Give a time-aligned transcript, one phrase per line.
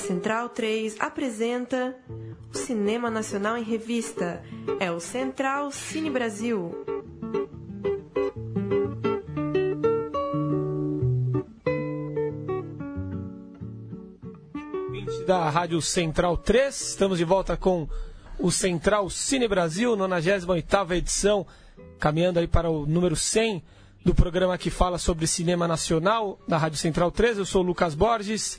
[0.00, 1.94] Central 3 apresenta
[2.52, 4.42] o Cinema Nacional em Revista.
[4.80, 6.74] É o Central Cine Brasil.
[15.26, 17.88] Da Rádio Central 3, estamos de volta com
[18.38, 21.46] o Central Cine Brasil, 98 edição,
[21.98, 23.62] caminhando aí para o número 100
[24.04, 27.38] do programa que fala sobre cinema nacional da Rádio Central 3.
[27.38, 28.58] Eu sou o Lucas Borges.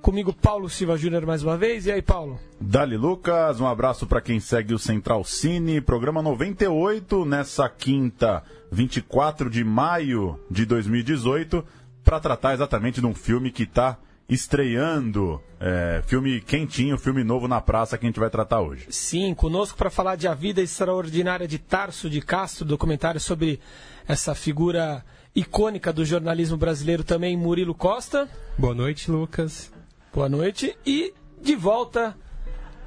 [0.00, 1.86] Comigo, Paulo Silva Júnior, mais uma vez.
[1.86, 2.38] E aí, Paulo?
[2.60, 9.50] Dali Lucas, um abraço para quem segue o Central Cine, programa 98, nessa quinta, 24
[9.50, 11.64] de maio de 2018,
[12.04, 13.98] para tratar exatamente de um filme que está
[14.28, 15.42] estreando.
[15.60, 18.86] É, filme quentinho, filme novo na praça que a gente vai tratar hoje.
[18.90, 23.58] Sim, conosco para falar de A Vida Extraordinária de Tarso de Castro, documentário sobre
[24.06, 28.28] essa figura icônica do jornalismo brasileiro também, Murilo Costa.
[28.56, 29.72] Boa noite, Lucas.
[30.18, 30.76] Boa noite.
[30.84, 32.18] E de volta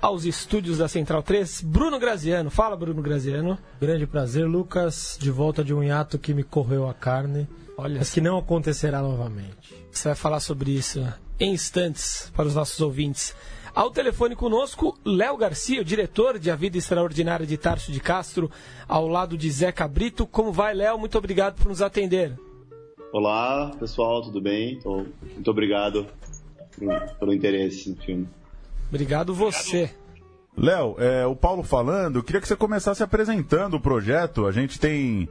[0.02, 2.52] aos estúdios da Central 3, Bruno Graziano.
[2.52, 3.58] Fala, Bruno Graziano.
[3.80, 5.18] Grande prazer, Lucas.
[5.18, 7.48] De volta de um hiato que me correu a carne.
[7.78, 9.74] Olha mas que não acontecerá novamente.
[9.90, 11.02] Você vai falar sobre isso
[11.40, 13.34] em instantes para os nossos ouvintes.
[13.74, 18.52] Ao telefone conosco, Léo Garcia, o diretor de A Vida Extraordinária de Tarso de Castro,
[18.90, 20.28] ao lado de Zeca Brito.
[20.28, 21.00] Como vai, Léo?
[21.00, 22.38] Muito obrigado por nos atender.
[23.14, 24.82] Olá, pessoal, tudo bem?
[25.34, 26.06] Muito obrigado
[27.20, 28.28] pelo interesse no filme.
[28.90, 29.90] Obrigado você.
[30.58, 34.46] Léo, é, o Paulo falando, eu queria que você começasse apresentando o projeto.
[34.46, 35.30] A gente tem,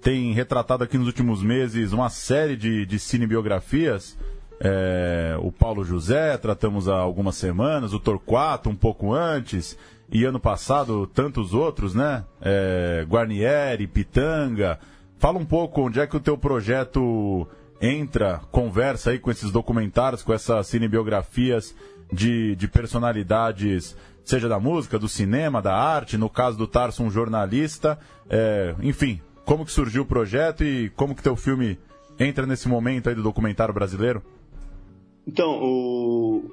[0.00, 4.16] tem retratado aqui nos últimos meses uma série de, de cinebiografias.
[4.58, 9.76] É, o Paulo José, tratamos há algumas semanas, o Torquato um pouco antes,
[10.10, 12.24] e ano passado tantos outros, né?
[12.40, 14.78] É, Guarnieri, Pitanga.
[15.18, 17.46] Fala um pouco onde é que o teu projeto
[17.82, 21.74] entra, conversa aí com esses documentários, com essas cinebiografias
[22.12, 27.10] de, de personalidades, seja da música, do cinema, da arte, no caso do Tarso, um
[27.10, 27.98] jornalista,
[28.30, 31.76] é, enfim, como que surgiu o projeto e como que teu filme
[32.20, 34.22] entra nesse momento aí do documentário brasileiro?
[35.26, 36.50] Então, o,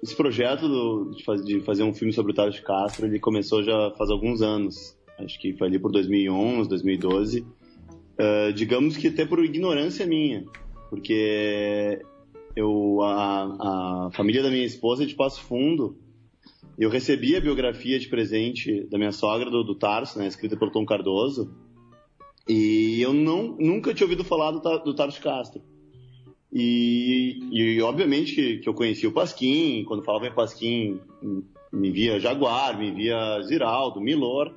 [0.00, 3.64] esse projeto do, de, faz, de, fazer um filme sobre o Tarso Castro, ele começou
[3.64, 9.24] já faz alguns anos, acho que foi ali por 2011, 2012, uh, digamos que até
[9.24, 10.44] por ignorância minha,
[10.90, 12.02] porque
[12.56, 15.96] eu a, a família da minha esposa é de Passo Fundo.
[16.78, 20.70] Eu recebi a biografia de presente da minha sogra, do, do Tarso, né, escrita pelo
[20.70, 21.52] Tom Cardoso,
[22.48, 25.60] e eu não, nunca tinha ouvido falar do, do Tarso Castro.
[26.52, 30.98] E, e obviamente que, que, eu conhecia o Pasquim, quando falava em Pasquim,
[31.72, 34.54] me via Jaguar, me via Ziraldo, Milor,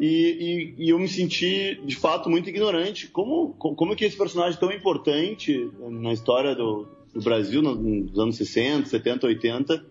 [0.00, 3.08] e, e, e, eu me senti, de fato, muito ignorante.
[3.08, 8.88] Como, como que esse personagem tão importante na história do, do Brasil, nos anos 60,
[8.88, 9.86] 70, 80,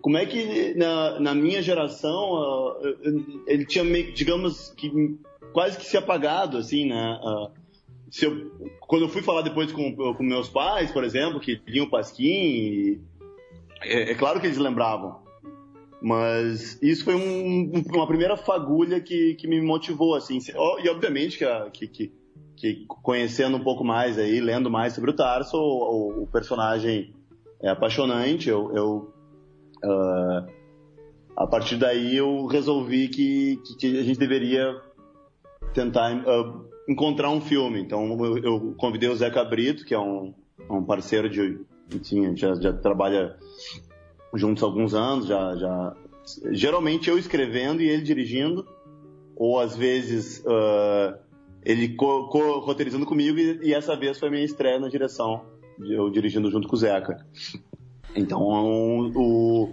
[0.00, 5.18] como é que na, na minha geração uh, ele tinha, meio, digamos, que
[5.52, 7.18] quase que se apagado, assim, né?
[7.22, 7.50] Uh,
[8.10, 11.86] se eu, quando eu fui falar depois com, com meus pais, por exemplo, que tinham
[11.86, 13.00] o Pasquim,
[13.82, 15.25] é, é claro que eles lembravam.
[16.06, 20.38] Mas isso foi um, uma primeira fagulha que, que me motivou, assim.
[20.80, 21.36] E obviamente
[21.72, 22.12] que, que,
[22.54, 27.12] que, conhecendo um pouco mais aí, lendo mais sobre o Tarso, o, o personagem
[27.60, 28.48] é apaixonante.
[28.48, 29.12] Eu, eu
[29.84, 30.46] uh,
[31.36, 34.80] a partir daí eu resolvi que, que a gente deveria
[35.74, 37.80] tentar uh, encontrar um filme.
[37.80, 40.32] Então eu, eu, convidei o Zeca Brito, que é um,
[40.70, 41.58] um parceiro de,
[41.92, 43.36] enfim, já, já trabalha
[44.34, 45.96] juntos há alguns anos, já, já
[46.50, 48.66] geralmente eu escrevendo e ele dirigindo,
[49.36, 51.16] ou às vezes uh,
[51.64, 55.44] ele co-roteirizando co comigo e, e, essa vez foi minha estreia na direção,
[55.78, 57.24] eu dirigindo junto com o Zeca.
[58.14, 58.40] Então
[59.14, 59.72] o,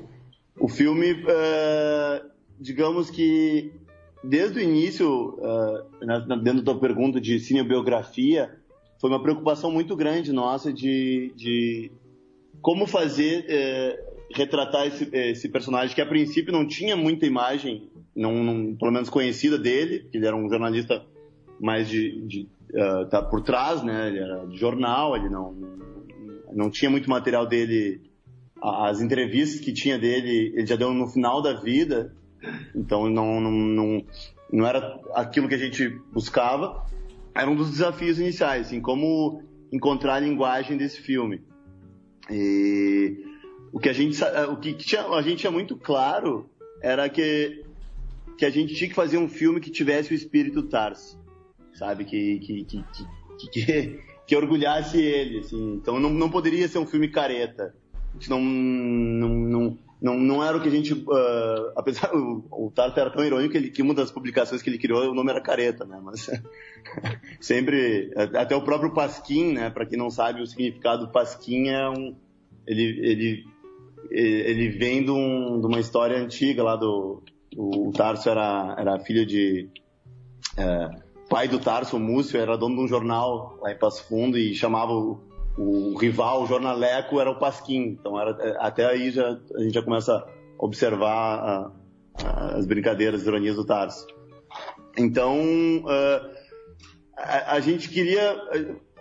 [0.60, 3.72] o filme, uh, digamos que
[4.24, 8.58] desde o início, uh, dentro da pergunta de cinebiografia,
[9.00, 11.92] foi uma preocupação muito grande nossa de, de
[12.62, 18.44] como fazer uh, retratar esse, esse, personagem que a princípio não tinha muita imagem, não,
[18.44, 21.06] não, pelo menos conhecida dele, que ele era um jornalista
[21.60, 24.08] mais de, de uh, tá por trás, né?
[24.08, 25.56] Ele era de jornal, ele não,
[26.52, 28.02] não tinha muito material dele.
[28.62, 32.16] As entrevistas que tinha dele, ele já deu no final da vida,
[32.74, 34.06] então não, não, não,
[34.52, 36.86] não era aquilo que a gente buscava.
[37.36, 39.42] Era um dos desafios iniciais, assim, como
[39.72, 41.42] encontrar a linguagem desse filme.
[42.30, 43.33] E
[43.74, 46.48] o que a gente, o que tinha, a gente tinha muito claro
[46.80, 47.66] era que,
[48.38, 51.20] que a gente tinha que fazer um filme que tivesse o espírito Tarso,
[51.74, 52.06] sabe?
[52.06, 55.74] Que, que, que, que, que, que orgulhasse ele, assim.
[55.74, 57.74] Então não, não poderia ser um filme careta.
[58.30, 60.94] não, não, não, não, não era o que a gente.
[60.94, 64.70] Uh, apesar o, o Tarta era tão irônico que, ele, que uma das publicações que
[64.70, 66.00] ele criou, o nome era Careta, né?
[66.00, 66.30] Mas
[67.42, 68.14] sempre.
[68.36, 69.72] Até o próprio Pasquim, né?
[69.72, 72.16] Para quem não sabe, o significado do Pasquim é um.
[72.68, 73.53] Ele, ele,
[74.10, 77.24] ele vem de, um, de uma história antiga lá do.
[77.56, 79.70] O Tarso era, era filho de.
[80.58, 80.90] É,
[81.30, 84.54] pai do Tarso, o Múcio, era dono de um jornal lá em Passo Fundo e
[84.54, 85.20] chamava o,
[85.58, 87.98] o rival, o jornaleco, era o Pasquim.
[88.00, 90.26] Então era, é, até aí já, a gente já começa a
[90.64, 91.72] observar a,
[92.24, 94.06] a, as brincadeiras, as ironias do Tarso.
[94.98, 95.40] Então,
[95.86, 96.30] uh,
[97.18, 98.38] a, a, gente queria,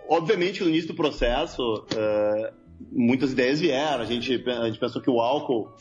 [0.09, 4.03] obviamente, no início do processo, uh, muitas ideias vieram.
[4.03, 5.71] A gente, a gente pensou que o álcool,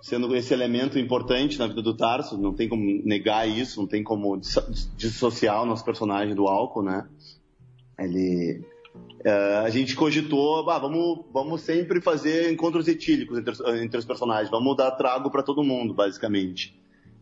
[0.00, 4.02] sendo esse elemento importante na vida do Tarso, não tem como negar isso, não tem
[4.02, 4.40] como
[4.96, 7.06] dissociar o nosso personagem do álcool, né?
[7.98, 8.62] Ele,
[9.24, 14.50] uh, a gente cogitou, ah, vamos, vamos sempre fazer encontros etílicos entre, entre os personagens,
[14.50, 16.78] vamos dar trago para todo mundo, basicamente.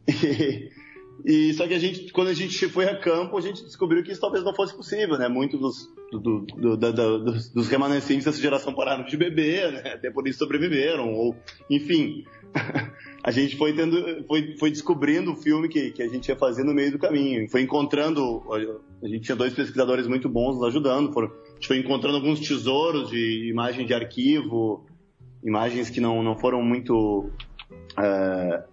[1.24, 4.02] E, e, só que a gente, quando a gente foi a campo, a gente descobriu
[4.02, 5.28] que isso talvez não fosse possível, né?
[5.28, 5.88] Muitos dos,
[6.19, 9.94] do, do, do, dos, dos remanescentes dessa geração pararam de beber, né?
[9.94, 11.37] Até por isso sobreviveram, ou,
[11.70, 12.25] enfim.
[13.22, 16.62] a gente foi tendo, foi, foi descobrindo o filme que, que a gente ia fazer
[16.62, 17.49] no meio do caminho.
[17.50, 18.43] Foi encontrando,
[19.02, 22.40] a gente tinha dois pesquisadores muito bons nos ajudando, foram, a gente foi encontrando alguns
[22.40, 24.87] tesouros de imagem de arquivo,
[25.44, 27.31] imagens que não, não foram muito.
[27.99, 28.64] É,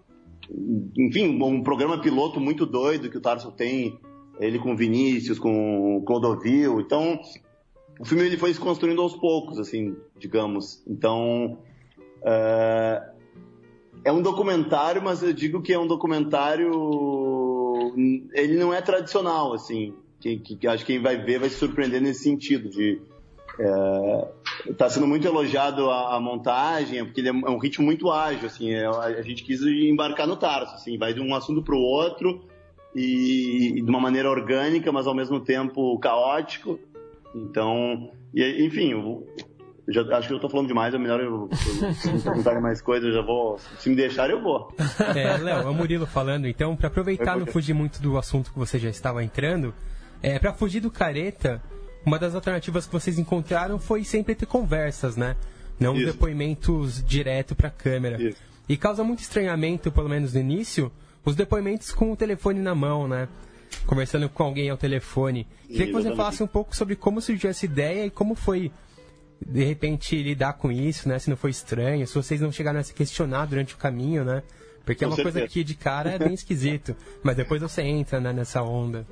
[0.98, 4.00] enfim, um programa piloto muito doido que o Tarso tem,
[4.40, 6.80] ele com Vinícius, com Clodovil.
[6.80, 7.20] Então,
[8.00, 10.84] o filme ele foi se construindo aos poucos, assim, digamos.
[10.88, 11.60] Então,
[12.24, 13.10] é,
[14.06, 16.72] é um documentário, mas eu digo que é um documentário.
[18.34, 19.94] Ele não é tradicional, assim.
[20.20, 23.02] Que, que acho que quem vai ver vai se surpreender nesse sentido de
[24.70, 28.10] está é, sendo muito elogiado a, a, montagem, porque ele é, é um ritmo muito
[28.10, 31.76] ágil, assim, é, a gente quis embarcar no tarso, assim, vai de um assunto para
[31.76, 32.42] o outro
[32.96, 36.80] e, e, de uma maneira orgânica, mas ao mesmo tempo caótico.
[37.36, 39.28] Então, e, enfim, eu,
[39.88, 43.10] eu já, acho que eu estou falando demais, é melhor eu, eu perguntar mais coisas,
[43.10, 44.74] eu já vou, se me deixar eu vou.
[45.16, 48.60] É, Léo, é o Murilo falando, então, para aproveitar não fugir muito do assunto que
[48.60, 49.74] você já estava entrando,
[50.22, 51.62] é, para fugir do careta,
[52.06, 55.36] uma das alternativas que vocês encontraram foi sempre ter conversas, né?
[55.80, 56.06] Não Isso.
[56.06, 58.22] depoimentos direto para a câmera.
[58.22, 58.38] Isso.
[58.70, 60.92] E causa muito estranhamento, pelo menos no início,
[61.24, 63.28] os depoimentos com o telefone na mão, né?
[63.86, 65.48] Conversando com alguém ao telefone.
[65.68, 68.72] Queria que você falasse um pouco sobre como surgiu essa ideia e como foi,
[69.46, 71.20] de repente, lidar com isso, né?
[71.20, 74.44] Se não foi estranho, se vocês não chegaram a se questionar durante o caminho, né?
[74.86, 76.96] Porque é é uma coisa que de cara é bem esquisito.
[77.24, 79.08] mas depois você entra né, nessa onda.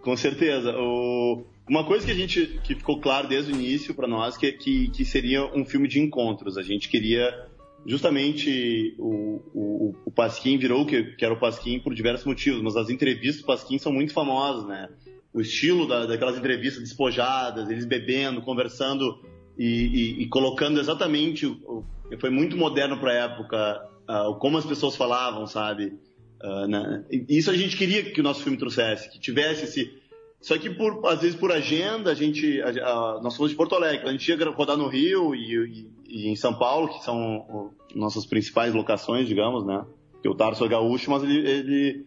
[0.00, 0.74] Com certeza.
[0.76, 1.44] O...
[1.66, 4.88] Uma coisa que a gente que ficou claro desde o início para nós que, que,
[4.90, 6.58] que seria um filme de encontros.
[6.58, 7.48] A gente queria
[7.86, 12.76] justamente o, o, o Pasquim virou que, que era o Pasquim por diversos motivos, mas
[12.76, 14.88] as entrevistas do Pasquim são muito famosas, né?
[15.32, 19.20] O estilo da, daquelas entrevistas despojadas, eles bebendo, conversando
[19.58, 21.84] e, e, e colocando exatamente, o,
[22.20, 25.98] foi muito moderno para a época, uh, como as pessoas falavam, sabe?
[26.42, 27.04] Uh, né?
[27.28, 30.03] Isso a gente queria que o nosso filme trouxesse, que tivesse esse
[30.44, 32.60] só que, por, às vezes, por agenda, a gente.
[32.60, 35.90] A, a, nós somos de Porto Alegre, a gente ia rodar no Rio e, e,
[36.06, 39.82] e em São Paulo, que são nossas principais locações, digamos, né?
[40.12, 42.06] Porque o Tarso é gaúcho, mas ele, ele,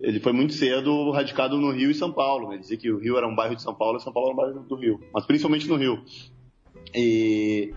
[0.00, 2.48] ele foi muito cedo radicado no Rio e São Paulo.
[2.48, 2.56] Né?
[2.56, 4.36] Dizia que o Rio era um bairro de São Paulo e São Paulo era um
[4.38, 6.02] bairro do Rio, mas principalmente no Rio.
[6.94, 7.74] E.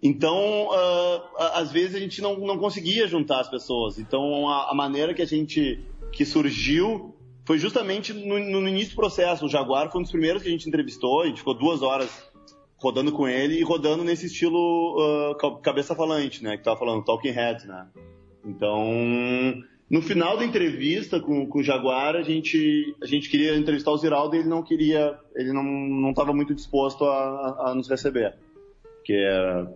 [0.00, 1.20] Então, uh,
[1.54, 3.98] às vezes a gente não, não conseguia juntar as pessoas.
[3.98, 5.80] Então, a, a maneira que a gente
[6.12, 7.15] que surgiu
[7.46, 9.46] foi justamente no, no, início do processo.
[9.46, 12.10] O Jaguar foi um dos primeiros que a gente entrevistou, a gente ficou duas horas
[12.76, 16.56] rodando com ele e rodando nesse estilo uh, cabeça falante, né?
[16.56, 17.86] Que tava falando Talking Heads, né?
[18.44, 18.84] Então,
[19.88, 23.96] no final da entrevista com, com o Jaguar, a gente, a gente queria entrevistar o
[23.96, 28.34] Ziraldo e ele não queria, ele não, não estava muito disposto a, a, nos receber.
[28.96, 29.24] Porque,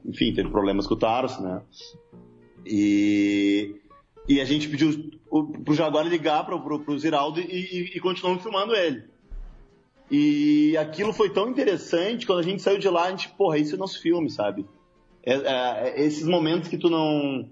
[0.04, 1.62] enfim, teve problemas com o Taros, né?
[2.66, 3.79] E,
[4.30, 5.10] e a gente pediu
[5.64, 9.02] pro Jaguar ligar pro, pro, pro Ziraldo e, e, e continuamos filmando ele.
[10.08, 13.74] E aquilo foi tão interessante, quando a gente saiu de lá, a gente, porra, isso
[13.74, 14.64] é nosso filme, sabe?
[15.24, 17.50] É, é, é, esses momentos que tu não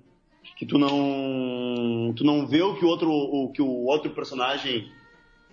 [0.57, 4.89] que tu não tu não vê o que o outro o que o outro personagem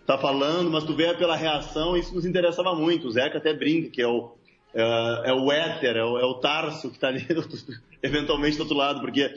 [0.06, 3.08] tá falando, mas tu vê pela reação, isso nos interessava muito.
[3.08, 4.36] O Zeca até brinca que é o
[4.76, 7.26] é, é o éter, é o, é o Tarso que tá ali
[8.04, 9.34] eventualmente do outro lado, porque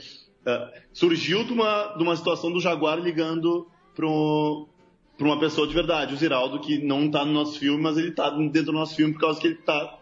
[0.47, 6.14] é, surgiu de uma, de uma situação do Jaguar ligando para uma pessoa de verdade,
[6.14, 9.12] o Ziraldo, que não está no nosso filme, mas ele está dentro do nosso filme
[9.12, 9.99] por causa que ele está,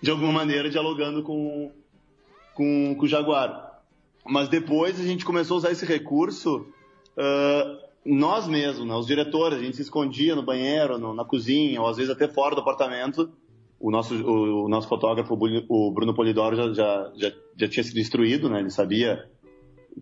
[0.00, 1.70] de alguma maneira, dialogando com,
[2.54, 3.82] com, com o Jaguar.
[4.24, 6.66] Mas depois a gente começou a usar esse recurso
[7.16, 8.94] uh, nós mesmos, né?
[8.94, 12.28] os diretores, a gente se escondia no banheiro, no, na cozinha, ou às vezes até
[12.28, 13.30] fora do apartamento.
[13.78, 15.36] O nosso, o, o nosso fotógrafo,
[15.68, 18.60] o Bruno Polidoro, já, já, já, já, tinha sido instruído, né?
[18.60, 19.28] ele sabia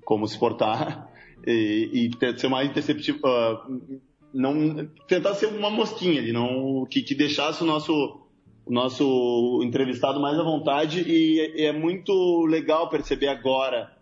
[0.04, 1.10] como se portar
[1.46, 3.18] e, e ser mais interceptivo.
[3.18, 4.00] Uh,
[4.32, 8.20] não, tentar ser uma mosquinha, de não, que, que deixasse o nosso,
[8.66, 13.94] o nosso entrevistado mais à vontade e, e é muito legal perceber agora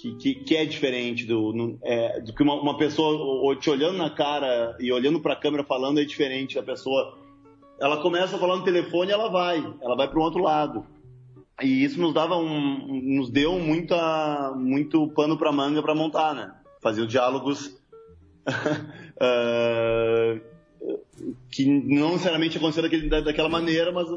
[0.00, 3.98] que, que, que é diferente do, no, é, do que uma, uma, pessoa te olhando
[3.98, 7.18] na cara e olhando para a câmera falando é diferente da pessoa.
[7.80, 10.84] Ela começa a falar no telefone ela vai, ela vai para o outro lado.
[11.60, 16.52] E isso nos dava um, nos deu muita, muito pano para manga para montar, né?
[16.80, 17.78] Fazer diálogos
[19.18, 20.40] uh,
[21.50, 22.88] que não necessariamente aconteceram
[23.22, 24.08] daquela maneira, mas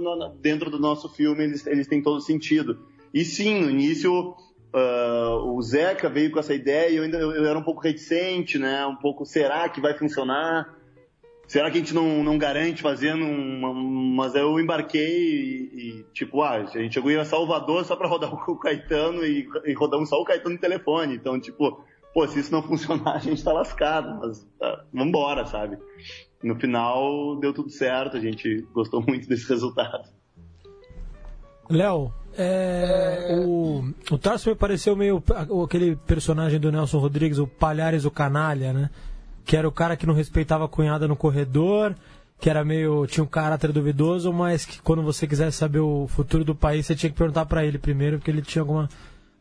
[0.42, 2.80] dentro do nosso filme eles, eles têm todo sentido.
[3.14, 4.36] E sim, no início
[4.76, 8.58] Uh, o Zeca veio com essa ideia e eu ainda eu era um pouco reticente,
[8.58, 8.84] né?
[8.88, 10.76] Um pouco, será que vai funcionar?
[11.54, 13.72] Será que a gente não, não garante fazendo uma...
[13.72, 18.34] Mas eu embarquei e, e, tipo, ah, a gente chegou em Salvador só pra rodar
[18.50, 21.14] o Caetano e, e rodamos só o Caetano no telefone.
[21.14, 25.78] Então, tipo, pô, se isso não funcionar, a gente tá lascado, mas tá, vambora, sabe?
[26.42, 30.10] No final, deu tudo certo, a gente gostou muito desse resultado.
[31.70, 35.22] Léo, é, o, o Tarso me pareceu meio
[35.64, 38.90] aquele personagem do Nelson Rodrigues, o Palhares o Canalha, né?
[39.46, 41.96] Que era o cara que não respeitava a cunhada no corredor,
[42.40, 43.06] que era meio.
[43.08, 46.96] tinha um caráter duvidoso, mas que quando você quisesse saber o futuro do país, você
[46.96, 48.90] tinha que perguntar para ele primeiro, porque ele tinha alguma,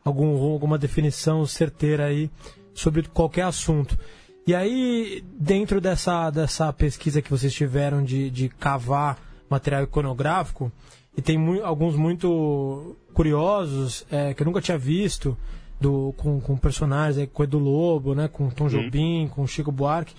[0.03, 2.29] algum, alguma definição certeira aí
[2.73, 3.97] sobre qualquer assunto.
[4.45, 9.17] E aí, dentro dessa, dessa pesquisa que vocês tiveram de, de cavar
[9.49, 10.71] material iconográfico,
[11.15, 15.37] e tem mu alguns muito curiosos é, que eu nunca tinha visto
[15.83, 18.69] do, com, com personagens, é, com Edu Lobo, né, com Tom uhum.
[18.69, 20.15] Jobim, com Chico Buarque.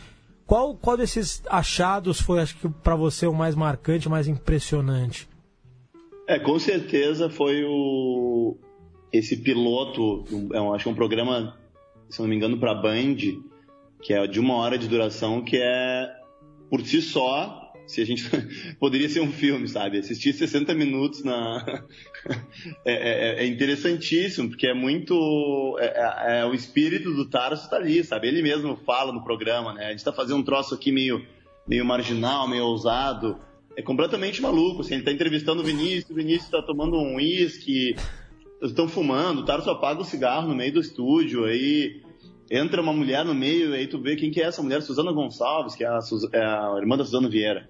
[0.46, 5.26] Qual, qual desses achados foi, acho que, para você o mais marcante, o mais impressionante?
[6.28, 8.56] É, com certeza foi o
[9.10, 11.56] esse piloto, é um, acho que é um programa,
[12.08, 13.16] se não me engano, para Band,
[14.02, 16.10] que é de uma hora de duração, que é
[16.68, 18.24] por si só se a gente
[18.80, 19.98] poderia ser um filme, sabe?
[19.98, 21.84] Assistir 60 minutos na
[22.84, 27.76] é, é, é, interessantíssimo, porque é muito é, é, é o espírito do Tarso está
[27.76, 28.28] ali, sabe?
[28.28, 29.86] Ele mesmo fala no programa, né?
[29.86, 31.24] A gente está fazendo um troço aqui meio
[31.66, 33.38] meio marginal, meio ousado,
[33.76, 34.82] é completamente maluco.
[34.82, 37.96] Assim, ele está entrevistando o Vinícius, o Vinícius está tomando um uísque,
[38.62, 42.02] estão fumando, o Tarso apaga o cigarro no meio do estúdio, aí
[42.50, 45.74] entra uma mulher no meio, aí tu vê quem que é essa mulher, Suzana Gonçalves,
[45.74, 45.98] que é a,
[46.32, 47.68] é a irmã da Suzana Vieira.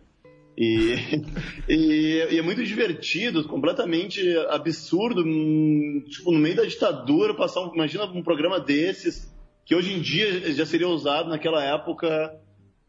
[0.57, 0.95] E,
[1.69, 7.75] e, e, é muito divertido, completamente absurdo, hum, tipo, no meio da ditadura, passar um,
[7.75, 9.33] imagina um programa desses,
[9.65, 12.39] que hoje em dia já seria usado naquela época,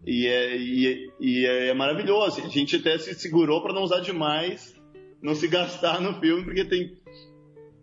[0.06, 2.42] e é, e, e é maravilhoso.
[2.42, 4.76] A gente até se segurou para não usar demais,
[5.22, 6.98] não se gastar no filme, porque tem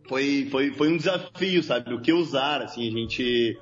[0.09, 1.95] foi, foi, foi um desafio, sabe?
[1.95, 3.59] O que usar, assim, a gente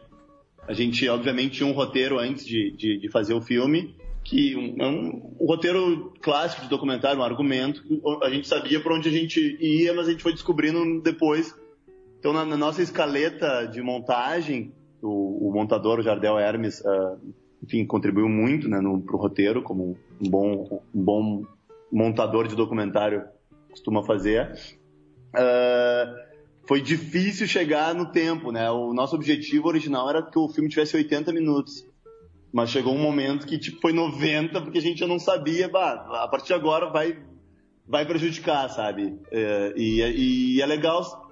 [0.67, 3.95] a gente obviamente tinha um roteiro antes de, de, de fazer o filme
[4.31, 7.83] que um, é um, um, roteiro clássico de documentário, um argumento,
[8.23, 11.53] a gente sabia para onde a gente ia, mas a gente foi descobrindo depois.
[12.17, 14.73] Então, na, na nossa escaleta de montagem,
[15.03, 17.19] o, o, montador, o Jardel Hermes, uh,
[17.61, 21.43] enfim, contribuiu muito né, no, pro roteiro, como um bom, um bom
[21.91, 23.25] montador de documentário
[23.69, 24.53] costuma fazer.
[25.35, 26.31] Uh,
[26.69, 28.71] foi difícil chegar no tempo, né?
[28.71, 31.90] O nosso objetivo original era que o filme tivesse 80 minutos.
[32.52, 36.23] Mas chegou um momento que tipo, foi 90, porque a gente já não sabia, bah,
[36.23, 37.19] a partir de agora vai,
[37.87, 39.19] vai prejudicar, sabe?
[39.30, 41.30] É, e, e, é legal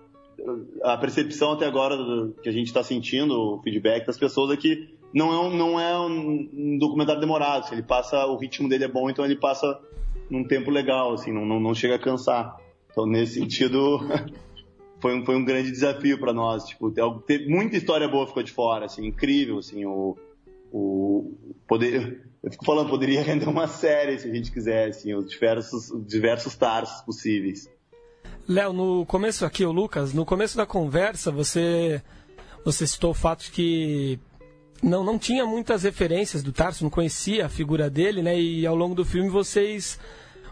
[0.85, 4.57] a percepção até agora do, que a gente está sentindo, o feedback das pessoas é
[4.57, 8.89] que não é um, não é um documentário demorado, ele passa, o ritmo dele é
[8.89, 9.81] bom, então ele passa
[10.31, 12.57] num tempo legal, assim, não, não, não chega a cansar.
[12.91, 14.01] Então, nesse sentido,
[15.01, 16.91] foi um, foi um grande desafio para nós, tipo,
[17.27, 20.17] ter, muita história boa ficou de fora, assim, incrível, assim, o
[20.73, 21.35] o
[21.67, 25.93] poder, eu fico falando, poderia render uma série se a gente quisesse, assim, os diversos,
[26.07, 27.71] diversos tarsos possíveis.
[28.49, 32.03] Léo, no começo aqui, o Lucas, no começo da conversa, você,
[32.65, 34.21] você citou o fato de que
[34.83, 38.41] não, não tinha muitas referências do Tarso, não conhecia a figura dele, né?
[38.41, 39.99] E ao longo do filme vocês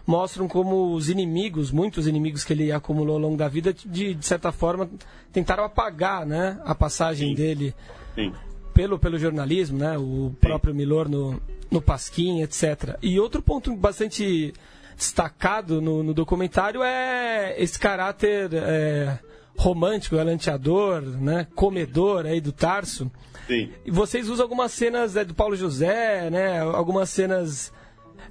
[0.05, 4.25] mostram como os inimigos, muitos inimigos que ele acumulou ao longo da vida, de, de
[4.25, 4.89] certa forma,
[5.33, 7.35] tentaram apagar né, a passagem Sim.
[7.35, 7.75] dele.
[8.13, 8.31] Sim
[8.77, 9.97] pelo, pelo jornalismo, né?
[9.97, 11.41] O próprio Milor no,
[11.71, 12.95] no Pasquim, etc.
[13.01, 14.53] E outro ponto bastante
[14.95, 19.17] destacado no, no documentário é esse caráter é,
[19.57, 21.47] romântico, galanteador, né?
[21.55, 23.11] Comedor aí do Tarso.
[23.47, 23.71] Sim.
[23.83, 26.59] E vocês usam algumas cenas é, do Paulo José, né?
[26.59, 27.73] Algumas cenas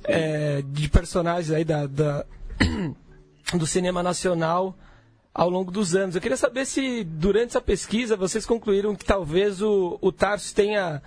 [0.05, 2.25] é, de personagens aí da, da
[3.53, 4.79] do cinema nacional
[5.37, 6.15] ao longo dos anos.
[6.15, 11.03] Eu queria saber se durante essa pesquisa vocês concluíram que talvez o, o Tarso tenha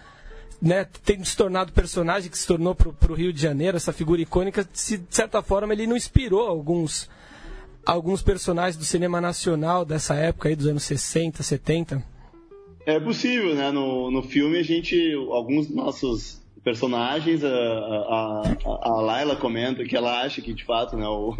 [0.61, 4.21] né, tem se tornado personagem que se tornou para o Rio de Janeiro, essa figura
[4.21, 7.09] icônica, se de certa forma ele não inspirou alguns,
[7.83, 12.03] alguns personagens do cinema nacional dessa época aí, dos anos 60, 70?
[12.85, 13.71] É possível, né?
[13.71, 19.95] No, no filme a gente, alguns nossos personagens, a, a, a, a Laila comenta que
[19.95, 21.33] ela acha que de fato, né, o,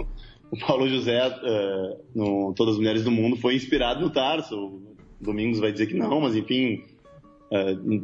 [0.52, 4.58] o Paulo José, uh, no Todas as Mulheres do Mundo, foi inspirado no Tarso.
[4.58, 6.84] O Domingos vai dizer que não, mas enfim,
[7.52, 7.96] uh,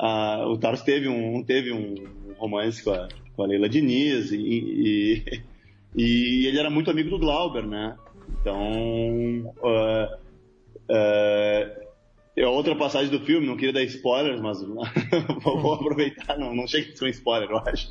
[0.00, 1.94] uh, o Tarso teve um, teve um
[2.38, 5.42] romance com a, com a Leila Diniz e, e,
[5.96, 7.96] e, ele era muito amigo do Glauber, né?
[8.40, 9.54] Então,
[12.36, 14.62] é outra passagem do filme, não queria dar spoilers, mas
[15.42, 17.90] vou aproveitar, não, não chega a ser um spoiler, eu acho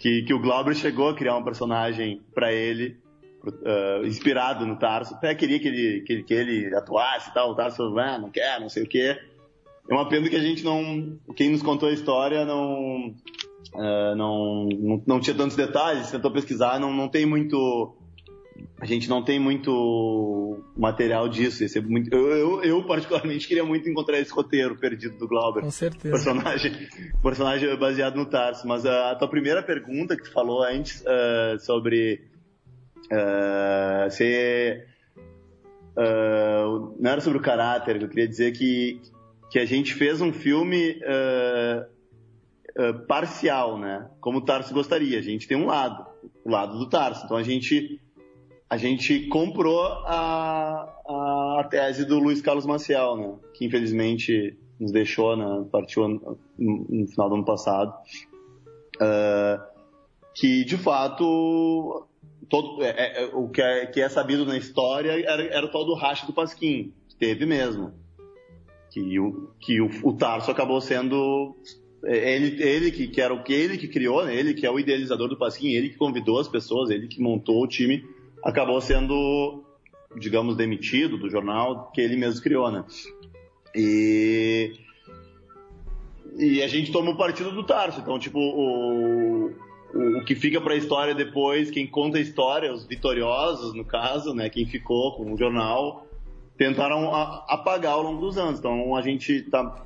[0.00, 2.96] que, que o Glauber chegou a criar um personagem para ele,
[3.44, 5.14] uh, inspirado no Tarso.
[5.14, 7.50] Até queria que ele, que, que ele atuasse e tal.
[7.50, 9.18] O Tarso ah, não quer, não sei o quê.
[9.88, 11.18] É uma pena que a gente não.
[11.36, 13.14] Quem nos contou a história não.
[13.74, 17.94] Uh, não, não, não, tinha tantos detalhes, tentou pesquisar, não, não tem muito
[18.80, 21.64] a gente não tem muito material disso.
[21.64, 22.12] É muito...
[22.14, 25.60] Eu, eu, eu, particularmente, queria muito encontrar esse roteiro perdido do Glauber.
[25.60, 26.10] Com certeza.
[26.10, 26.72] Personagem,
[27.22, 28.66] personagem baseado no Tarso.
[28.66, 32.22] Mas a, a tua primeira pergunta que tu falou antes uh, sobre
[33.12, 34.86] uh, se.
[35.90, 39.02] Uh, não era sobre o caráter, eu queria dizer que,
[39.50, 40.98] que a gente fez um filme
[43.06, 44.08] parcial, né?
[44.20, 45.18] Como o Tarso gostaria.
[45.18, 46.06] A gente tem um lado,
[46.44, 47.26] o lado do Tarso.
[47.26, 48.00] Então a gente
[48.70, 50.88] a gente comprou a,
[51.58, 53.34] a, tese do Luiz Carlos Maciel, né?
[53.52, 55.66] Que infelizmente nos deixou, né?
[55.72, 57.92] Partiu no, no final do ano passado.
[58.94, 59.60] Uh,
[60.36, 62.06] que de fato
[62.48, 65.84] todo, é, é, o que é, que é, sabido na história era, era o tal
[65.84, 66.94] do racha do Pasquim.
[67.18, 67.92] Teve mesmo.
[68.92, 71.56] Que o, que o, o Tarso acabou sendo
[72.04, 74.34] é, ele, ele que, que era o que ele que criou, né?
[74.34, 77.64] ele que é o idealizador do Pasquim, ele que convidou as pessoas, ele que montou
[77.64, 78.04] o time
[78.44, 79.64] acabou sendo,
[80.16, 82.84] digamos, demitido do jornal que ele mesmo criou, né?
[83.74, 84.72] E,
[86.36, 88.00] e a gente toma o partido do Tarso.
[88.00, 89.52] Então, tipo, o,
[89.94, 94.34] o, que fica para a história depois, quem conta a história, os vitoriosos, no caso,
[94.34, 94.48] né?
[94.48, 96.06] Quem ficou com o jornal,
[96.56, 98.58] tentaram apagar ao longo dos anos.
[98.58, 99.82] Então, a gente, tá,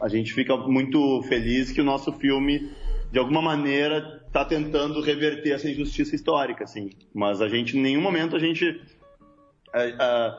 [0.00, 2.70] a gente fica muito feliz que o nosso filme,
[3.10, 6.90] de alguma maneira, está tentando reverter essa injustiça histórica, assim.
[7.14, 8.82] Mas a gente, em nenhum momento, a gente.
[9.72, 10.34] É, é,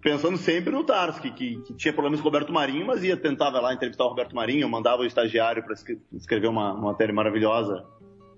[0.00, 3.48] pensando sempre no Tarso, que, que, tinha problemas com o Roberto Marinho, mas ia tentar
[3.48, 5.74] lá entrevistar o Roberto Marinho, mandava o estagiário para
[6.12, 7.84] escrever uma, uma matéria maravilhosa,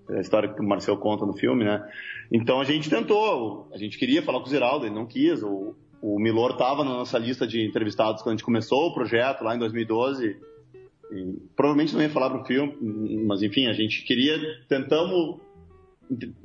[0.08, 1.87] a história que o Marcel conta no filme, né?
[2.32, 5.76] Então a gente tentou, a gente queria falar com o Ziraldo, ele não quis, o,
[6.00, 9.54] o Milor estava na nossa lista de entrevistados quando a gente começou o projeto lá
[9.54, 10.37] em 2012,
[11.57, 15.40] provavelmente não ia falar pro filme, mas enfim, a gente queria, tentamos,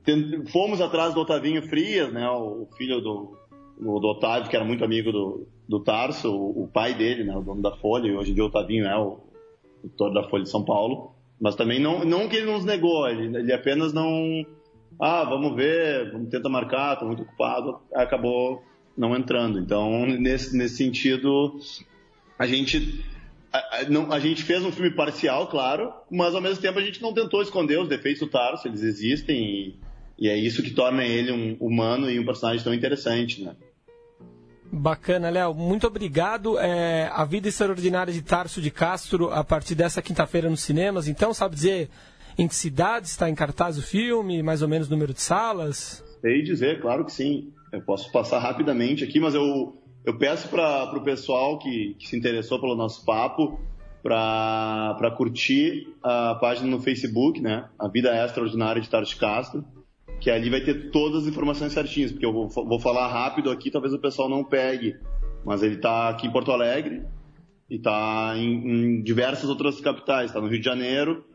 [0.03, 3.37] tent, fomos atrás do Otavinho Frias, né, o filho do,
[3.79, 7.35] do, do Otávio, que era muito amigo do, do Tarso, o, o, pai dele, né,
[7.35, 9.19] o dono da Folha, e hoje dia o Otavinho é o
[9.83, 13.37] editor da Folha de São Paulo, mas também não, não que ele nos negou, ele,
[13.37, 14.45] ele apenas não,
[14.99, 18.63] ah, vamos ver, vamos tentar marcar, estou muito ocupado, acabou
[18.97, 19.59] não entrando.
[19.59, 21.59] Então, nesse, nesse sentido,
[22.39, 23.05] a gente
[23.51, 27.01] a, não, a, gente fez um filme parcial, claro, mas ao mesmo tempo a gente
[27.01, 29.79] não tentou esconder os defeitos do Tarso, eles existem e,
[30.19, 33.55] e é isso que torna ele um humano e um personagem tão interessante, né?
[34.71, 35.53] Bacana, Léo.
[35.53, 36.59] Muito obrigado.
[36.59, 41.07] É, a Vida Extraordinária de Tarso de Castro, a partir dessa quinta-feira nos cinemas.
[41.07, 41.89] Então, sabe dizer
[42.37, 46.03] em que cidade está em cartaz o filme, mais ou menos número de salas?
[46.21, 47.51] Sei dizer, claro que sim.
[47.71, 52.17] Eu posso passar rapidamente aqui, mas eu eu peço para o pessoal que, que, se
[52.17, 53.59] interessou pelo nosso papo
[54.01, 57.67] para curtir a página no Facebook, né?
[57.77, 59.65] A Vida Extraordinária de Tarso Castro,
[60.21, 63.69] que ali vai ter todas as informações certinhas, porque eu vou, vou falar rápido aqui,
[63.69, 64.95] talvez o pessoal não pegue,
[65.43, 67.03] mas ele está aqui em Porto Alegre
[67.69, 71.25] e está em, em, diversas outras capitais, está no Rio de Janeiro,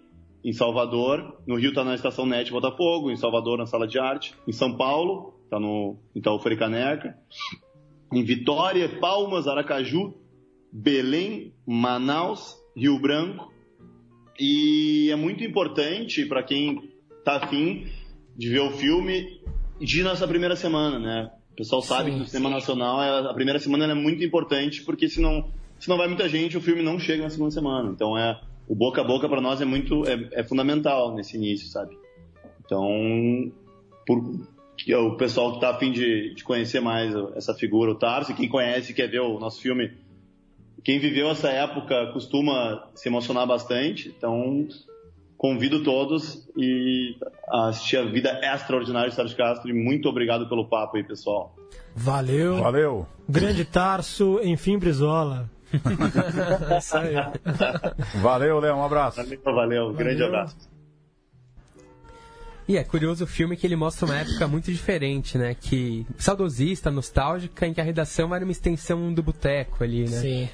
[0.42, 4.34] em Salvador, no Rio está na Estação NET Botafogo, em Salvador na Sala de Arte,
[4.48, 7.18] em São Paulo, está no Itaú Caneca,
[8.12, 10.14] em Vitória, Palmas, Aracaju,
[10.70, 13.52] Belém, Manaus, Rio Branco.
[14.38, 17.86] E é muito importante para quem está afim
[18.36, 19.40] de ver o filme
[19.80, 21.30] de ir nessa primeira semana, né?
[21.52, 24.82] O pessoal sabe Sim, que o cinema nacional, é, a primeira semana é muito importante,
[24.82, 27.90] porque se não, se não vai muita gente, o filme não chega na segunda semana.
[27.90, 31.68] Então, é, o boca a boca para nós é muito é, é, fundamental nesse início,
[31.68, 31.96] sabe?
[32.64, 33.52] Então,
[34.06, 34.22] por,
[34.84, 38.48] que o pessoal que está afim de, de conhecer mais essa figura, o Tarso, quem
[38.48, 39.92] conhece quer ver o nosso filme,
[40.82, 44.08] quem viveu essa época costuma se emocionar bastante.
[44.08, 44.66] Então,
[45.36, 47.16] convido todos e
[47.48, 51.54] a assistir a vida extraordinária de Sérgio Castro e muito obrigado pelo papo aí, pessoal.
[51.94, 52.56] Valeu.
[52.56, 53.06] Valeu.
[53.28, 55.48] Grande Tarso, enfim, Brizola.
[56.70, 57.14] É isso aí.
[58.20, 58.76] Valeu, Léo.
[58.76, 59.22] Um abraço.
[59.22, 59.92] Valeu, valeu.
[59.92, 60.71] grande abraço.
[62.68, 65.54] E é curioso o filme que ele mostra uma época muito diferente, né?
[65.58, 70.18] Que saudosista, nostálgica, em que a redação era uma extensão do boteco ali, né?
[70.20, 70.48] Sim.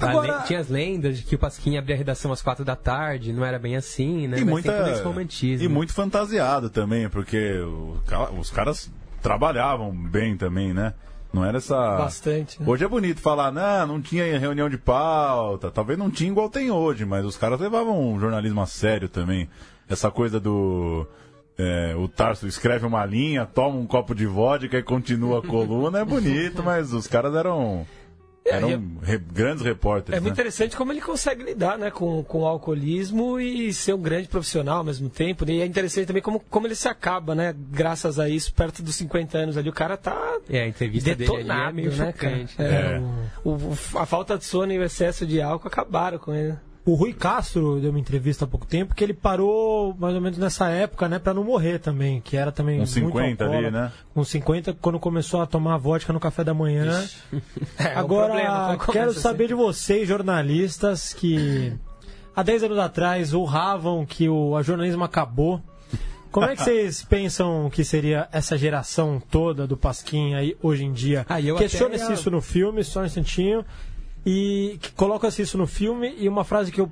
[0.00, 3.32] Agora- Tinha as lendas de que o Pasquim abria a redação às quatro da tarde,
[3.32, 4.38] não era bem assim, né?
[4.38, 5.64] E, Mas muita, tem todo esse romantismo.
[5.64, 7.52] e muito fantasiado também, porque
[8.38, 8.90] os caras
[9.22, 10.92] trabalhavam bem também, né?
[11.32, 11.74] Não era essa.
[11.98, 12.60] Bastante.
[12.60, 12.66] né?
[12.68, 15.70] Hoje é bonito falar, não, não tinha reunião de pauta.
[15.70, 19.48] Talvez não tinha igual tem hoje, mas os caras levavam o jornalismo a sério também.
[19.88, 21.06] Essa coisa do.
[21.58, 26.00] é, o Tarso escreve uma linha, toma um copo de vodka e continua a coluna,
[26.00, 27.86] é bonito, mas os caras eram.
[28.48, 30.16] Eram É, re- grandes repórteres.
[30.16, 30.34] É muito né?
[30.34, 34.78] interessante como ele consegue lidar né, com, com o alcoolismo e ser um grande profissional
[34.78, 35.44] ao mesmo tempo.
[35.50, 37.52] E é interessante também como, como ele se acaba, né?
[37.72, 41.24] Graças a isso, perto dos 50 anos ali, o cara tá É, a entrevista dele
[41.28, 42.36] ali é detonado, meio né, cara?
[42.36, 42.54] chocante.
[42.62, 43.02] É, É.
[43.44, 46.54] o- o- a falta de sono e o excesso de álcool acabaram com ele.
[46.86, 50.38] O Rui Castro deu uma entrevista há pouco tempo que ele parou mais ou menos
[50.38, 53.82] nessa época, né, pra não morrer também, que era também Uns muito 50 ali, alcoólatra.
[53.86, 53.92] né?
[54.14, 57.04] Com 50, quando começou a tomar vodka no café da manhã.
[57.76, 59.48] É, um Agora, problema, quando quero saber assim.
[59.48, 61.72] de vocês, jornalistas, que
[62.34, 65.60] há 10 anos atrás urravam que o a jornalismo acabou.
[66.30, 70.92] Como é que vocês pensam que seria essa geração toda do Pasquim aí hoje em
[70.92, 71.26] dia?
[71.28, 73.64] Ah, e até ia- isso no filme, só um instantinho.
[74.26, 76.90] E que- coloca-se isso no filme e uma frase que eu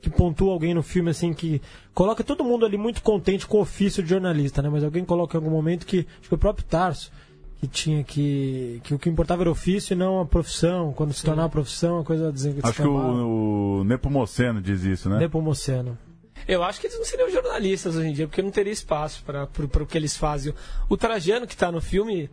[0.00, 1.60] que pontua alguém no filme assim que
[1.92, 4.68] coloca todo mundo ali muito contente com o ofício de jornalista, né?
[4.68, 7.10] Mas alguém coloca em algum momento que acho que foi o próprio Tarso
[7.58, 10.92] que tinha que que o que importava era o ofício e não a profissão.
[10.92, 15.08] Quando se tornar a profissão, a coisa desen- Acho que o, o Nepomuceno diz isso,
[15.08, 15.18] né?
[15.18, 15.98] Nepomuceno.
[16.46, 19.48] Eu acho que eles não seriam jornalistas hoje em dia, porque não teria espaço para
[19.82, 20.54] o que eles fazem.
[20.88, 22.30] O Trajano, que está no filme,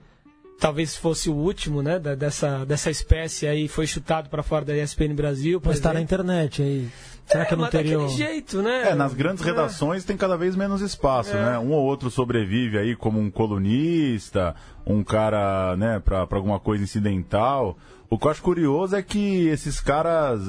[0.60, 4.76] talvez fosse o último né, da- dessa, dessa espécie aí, foi chutado para fora da
[4.78, 5.62] ESPN Brasil.
[5.64, 6.90] Mas está na internet aí.
[7.26, 8.90] Será É, que não mas teria daquele jeito, né?
[8.90, 11.42] É, nas grandes redações tem cada vez menos espaço, É.
[11.52, 11.60] né?
[11.60, 14.54] Um ou outro sobrevive aí como um colunista,
[14.86, 17.78] um cara, né, pra, pra alguma coisa incidental.
[18.10, 20.42] O que eu acho curioso é que esses caras,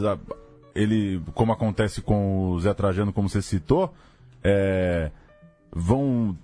[0.75, 3.95] ele, como acontece com o Zé Trajano, como você citou,
[4.43, 5.11] é,
[5.73, 6.37] vão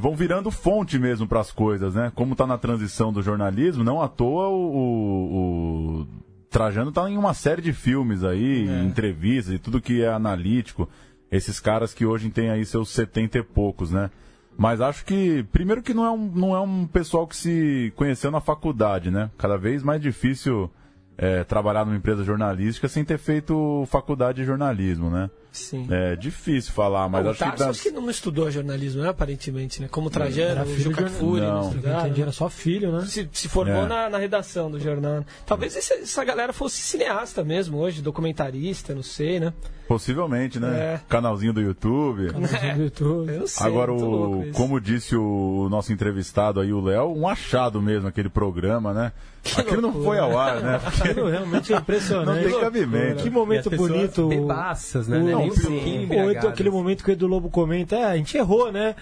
[0.00, 2.10] vão virando fonte mesmo para as coisas, né?
[2.14, 6.06] Como tá na transição do jornalismo, não à toa o, o- o
[6.50, 10.88] Trajano tá em uma série de filmes aí, entrevistas e tudo que é analítico.
[11.30, 14.10] Esses caras que hoje têm aí seus 70 e poucos, né?
[14.58, 18.30] Mas acho que, primeiro que não é um, não é um pessoal que se conheceu
[18.32, 19.30] na faculdade, né?
[19.38, 20.68] Cada vez mais difícil
[21.16, 25.30] é, trabalhar numa empresa jornalística sem ter feito faculdade de jornalismo, né?
[25.52, 25.86] Sim.
[25.90, 27.44] É difícil falar, mas o acho que...
[27.44, 29.88] Tarso dá- acho que não estudou jornalismo, né, aparentemente, né?
[29.90, 31.10] Como o Trajano, o filho Juca de
[31.40, 31.68] Não.
[31.70, 32.22] estudaram, entendi, né?
[32.22, 33.04] era só filho, né?
[33.06, 33.86] se, se formou É.
[33.88, 35.24] na, na redação do jornal.
[35.44, 39.52] Talvez esse- essa galera fosse cineasta mesmo hoje, documentarista, não sei, né?
[39.90, 40.68] Possivelmente, né?
[40.78, 41.00] É.
[41.08, 42.30] Canalzinho do YouTube.
[42.32, 43.26] No YouTube.
[43.34, 43.66] Eu não sei.
[43.66, 48.94] Agora, o, como disse o nosso entrevistado aí, o Léo, um achado mesmo aquele programa,
[48.94, 49.10] né?
[49.56, 50.04] Aquilo não loucura.
[50.04, 50.78] foi ao ar, né?
[50.78, 52.44] Porque Aquilo realmente é impressionante.
[52.44, 53.22] não tem cabimento.
[53.24, 54.28] Que momento bonito.
[54.28, 55.18] Bebaças, né?
[55.18, 55.60] o- Nem um Sim.
[55.62, 56.50] pouquinho Ou então embriagadas.
[56.52, 58.94] aquele momento que o Edu Lobo comenta, é, a gente errou, né?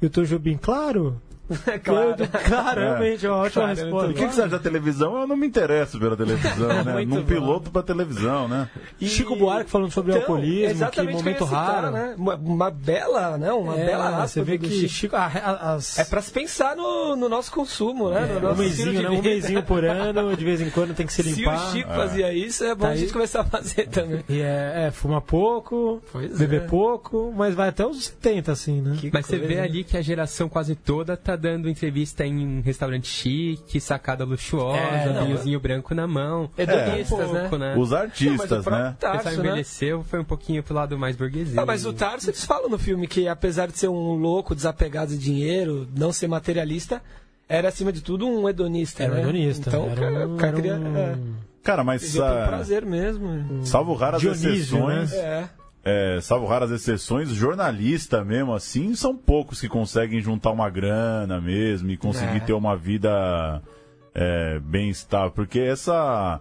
[0.00, 1.20] E o Tom Jobim, claro.
[1.84, 2.14] Claro.
[2.18, 4.10] Eu, claro, realmente, é uma ótima resposta.
[4.10, 5.20] O que, que você acha da televisão?
[5.20, 6.92] Eu não me interesso pela televisão, né?
[6.94, 7.26] Muito Num bom.
[7.26, 8.68] piloto pra televisão, né?
[9.00, 11.90] E- Chico Buarque falando sobre Então, alcoolismo, que exatamente momento citar, raro.
[11.90, 12.14] Né?
[12.16, 13.52] Uma, uma bela, né?
[13.52, 14.88] Uma É, bela você vê que Chico.
[14.88, 18.26] Chico, a- a- as, É pra se pensar no, no nosso consumo, né?
[18.26, 19.18] no um nosso estilo mêsinho, né?
[19.18, 21.56] Um mêsinho por ano, de vez em quando tem que se Se limpar.
[21.68, 23.12] o Chico fazia isso, é bom Tá a gente aí.
[23.12, 24.24] começar a fazer também.
[24.28, 26.64] E é, é, fuma pouco, Pois beber é.
[26.66, 28.96] pouco, mas vai até os 70, assim, né?
[29.00, 29.62] Que Mas você vê né?
[29.62, 34.78] ali que a geração quase toda tá dando entrevista em um restaurante chique, sacada luxuosa,
[34.78, 36.50] É, não, vinhozinho branco na mão.
[36.56, 37.40] Hedonistas, um né?
[37.40, 37.74] pouco, né?
[37.76, 38.90] Os Não, mas o artistas, próprio né?
[38.90, 39.48] O pessoal Tarso, né?
[39.48, 41.60] envelheceu, foi um pouquinho pro lado mais burguesinho.
[41.60, 45.10] Ah, mas o Tarso, eles falam no filme que, apesar de ser um louco, desapegado
[45.12, 47.02] de dinheiro, não ser materialista,
[47.48, 49.02] era, acima de tudo, um hedonista.
[49.02, 49.22] Era um né?
[49.22, 49.68] hedonista.
[49.70, 50.74] Então, era o cara, um, o cara queria.
[50.76, 51.16] um- É,
[51.62, 53.66] Cara, mas ah, prazer mesmo.
[53.66, 55.48] salvo raras Dionísio, exceções, É.
[55.84, 61.90] é, salvo raras exceções, jornalista mesmo assim, são poucos que conseguem juntar uma grana mesmo
[61.90, 62.40] e conseguir É.
[62.40, 63.62] ter uma vida
[64.14, 65.30] é, bem estável.
[65.30, 66.40] Porque essa.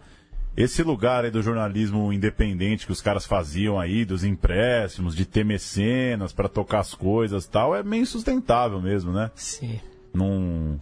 [0.58, 5.46] Esse lugar aí do jornalismo independente que os caras faziam aí, dos empréstimos, de ter
[5.46, 9.32] mecenas para tocar as coisas tal, é meio insustentável mesmo, né?
[9.36, 9.80] Sim.
[10.14, 10.82] Não.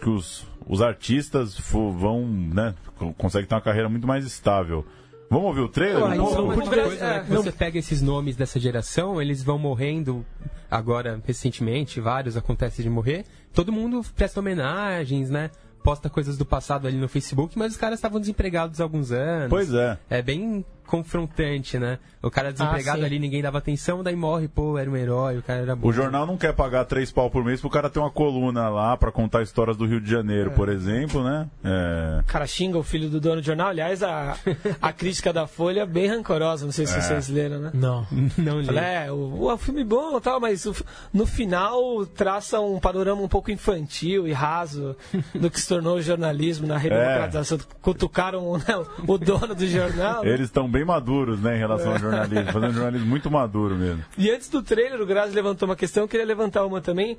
[0.00, 2.74] Que os, os artistas vão, né?
[2.96, 4.86] co- Conseguem ter uma carreira muito mais estável.
[5.30, 6.02] Vamos ouvir o trailer?
[6.04, 6.26] Ué, então?
[6.26, 9.20] isso Uma muito coisa, grande, né, é, que não- você pega esses nomes dessa geração,
[9.20, 10.24] eles vão morrendo
[10.70, 13.24] agora recentemente, vários acontecem de morrer.
[13.52, 15.50] Todo mundo presta homenagens, né?
[15.82, 19.50] Posta coisas do passado ali no Facebook, mas os caras estavam desempregados há alguns anos.
[19.50, 19.98] Pois é.
[20.08, 21.98] É bem confrontante, né?
[22.22, 23.04] O cara desempregado sim.
[23.04, 25.88] ali, ninguém dava atenção, daí morre, pô, era um herói, o cara era bom.
[25.88, 28.96] O jornal não quer pagar três pau por mês pro cara ter uma coluna lá
[28.96, 31.46] pra contar histórias do Rio de Janeiro, por exemplo, né?
[31.62, 32.20] É.
[32.20, 33.68] O cara xinga o filho do dono do jornal.
[33.68, 34.36] Aliás, a,
[34.80, 36.64] a crítica da Folha é bem rancorosa.
[36.64, 37.70] Não sei se vocês leram, né?
[37.74, 38.06] Não.
[38.38, 38.74] Não li.
[38.78, 40.74] É, o, o filme bom e tal, mas o-
[41.12, 44.96] no final traça um panorama um pouco infantil e raso
[45.38, 47.58] do que se tornou o jornalismo na redemocratização.
[47.82, 48.64] Cutucaram né,
[49.06, 50.24] o dono do jornal.
[50.24, 54.04] Eles estão bem maduros, né, em relação ao jornalismo, fazendo um jornalismo muito maduro mesmo.
[54.18, 57.16] E antes do trailer, o Grazi levantou uma questão, eu queria levantar uma também.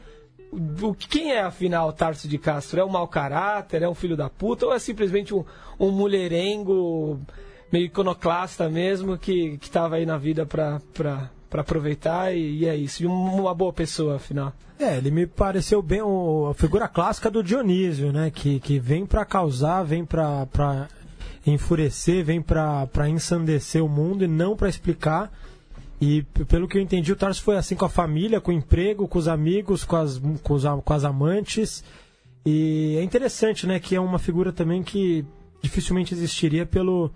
[0.82, 2.80] O, quem é, afinal, Tarso de Castro?
[2.80, 3.82] É um mau caráter?
[3.82, 4.65] É um filho da puta?
[4.65, 5.44] Ou é simplesmente um,
[5.80, 7.20] um mulherengo
[7.72, 12.65] meio iconoclasta mesmo, que, que tava aí na vida pra, pra, pra aproveitar e, e
[12.68, 13.04] é isso?
[13.04, 14.54] E um- uma boa pessoa, afinal.
[14.80, 18.30] É, ele me pareceu bem o- a figura clássica do Dionísio, né?
[18.34, 20.46] Que, que vem pra causar, vem pra
[21.46, 25.32] enfurecer, vem pra ensandecer o mundo e não pra explicar.
[26.02, 29.08] E pelo que eu entendi, o Tarso foi assim com a família, com o emprego,
[29.08, 31.84] com os amigos, com as, com os, com as amantes.
[32.46, 33.80] E é interessante, né?
[33.80, 35.26] Que é uma figura também que
[35.62, 37.10] dificilmente existiria pelo,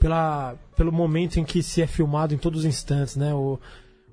[0.00, 3.34] pela, pelo momento em que se é filmado em todos os instantes, né?
[3.34, 3.60] O,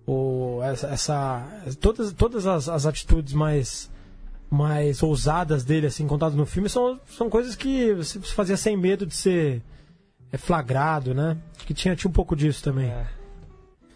[0.05, 1.47] o, essa, essa-
[1.79, 3.89] todas, todas as, as atitudes mais
[4.49, 9.05] mais ousadas dele assim contadas no filme são, são coisas que você fazia sem medo
[9.05, 9.61] de ser
[10.31, 11.37] é, flagrado, né?
[11.55, 12.91] Acho que tinha, tinha um pouco disso também.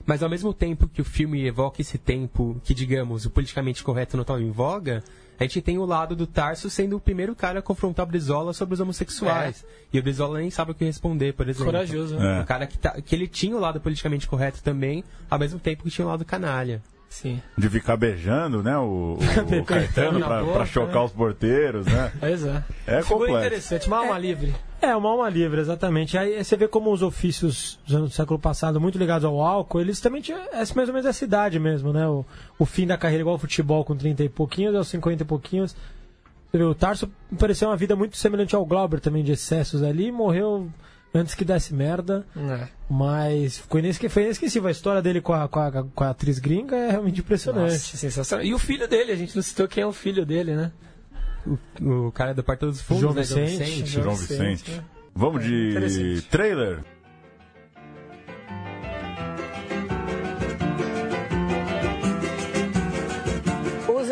[0.06, 4.18] Mas ao mesmo tempo que o filme evoca esse tempo que, digamos, o politicamente correto
[4.18, 5.02] não está em voga,
[5.40, 8.54] a gente tem o lado do Tarso sendo o primeiro cara a confrontar o Brizola
[8.54, 9.66] sobre os homossexuais.
[9.92, 11.66] E o Brizola nem sabe o que responder, por exemplo.
[11.66, 12.40] Corajoso, né?
[12.40, 12.42] É.
[12.42, 15.84] Um cara que, tá, que ele tinha o lado politicamente correto também, ao mesmo tempo
[15.84, 16.82] que tinha o lado canalha.
[17.14, 17.40] Sim.
[17.56, 19.20] De ficar beijando, né, o, o,
[19.62, 21.06] o Caetano pra, boca, pra chocar né?
[21.06, 22.12] os porteiros, né?
[22.20, 22.64] Pois é.
[22.88, 23.38] É Figura complexo.
[23.38, 24.56] interessante, uma alma livre.
[24.82, 26.18] É, uma alma livre, exatamente.
[26.18, 30.24] Aí você vê como os ofícios do século passado, muito ligados ao álcool, eles também
[30.24, 32.08] tinham é mais ou menos essa idade mesmo, né?
[32.08, 32.26] O,
[32.58, 35.76] o fim da carreira, igual o futebol com 30 e pouquinhos, aos 50 e pouquinhos.
[36.50, 40.12] Você vê, O Tarso pareceu uma vida muito semelhante ao Glauber também, de excessos ali,
[40.12, 40.68] morreu
[41.14, 42.26] antes que desse merda.
[42.36, 42.68] É.
[42.90, 44.68] Mas ficou foi inesquecível.
[44.68, 47.72] A história dele com a, com, a, com a atriz gringa é realmente impressionante.
[47.74, 48.46] Nossa, sensacional.
[48.46, 50.72] E o filho dele, a gente não citou quem é o filho dele, né?
[51.82, 53.22] O, o cara do Porta dos Fundos, João né?
[53.22, 53.86] Vicente.
[53.86, 54.64] João João Vicente.
[54.64, 54.84] Vicente,
[55.16, 56.84] Vamos de trailer?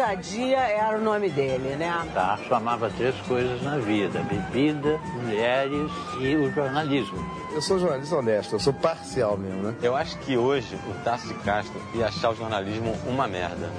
[0.02, 1.94] Ousadia era o nome dele, né?
[2.12, 7.20] Tarso amava três coisas na vida: bebida, mulheres e o jornalismo.
[7.54, 9.76] Eu sou jornalista honesto, eu sou parcial mesmo, né?
[9.84, 13.70] Eu acho que hoje o Tarso de Castro ia achar o jornalismo uma merda.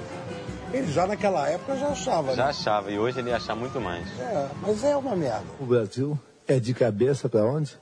[0.72, 2.50] Ele já naquela época já achava, Já né?
[2.50, 4.06] achava e hoje ele ia achar muito mais.
[4.20, 5.44] É, mas é uma merda.
[5.58, 7.76] O Brasil é de cabeça para onde?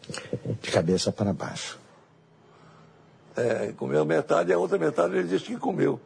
[0.62, 1.78] De cabeça para baixo.
[3.36, 6.00] É, comeu metade e a outra metade ele disse que comeu.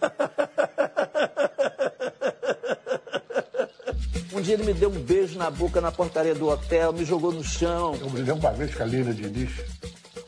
[4.32, 7.30] Um dia ele me deu um beijo na boca na portaria do hotel, me jogou
[7.30, 7.94] no chão.
[8.00, 9.50] Eu me lembro uma vez que a Leila Diniz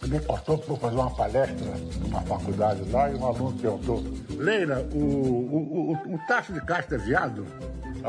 [0.07, 1.67] me cortou para fazer uma palestra
[2.01, 6.97] numa faculdade lá e um aluno perguntou: Leila, o, o, o, o Tacho de Castro
[6.97, 7.47] é viado?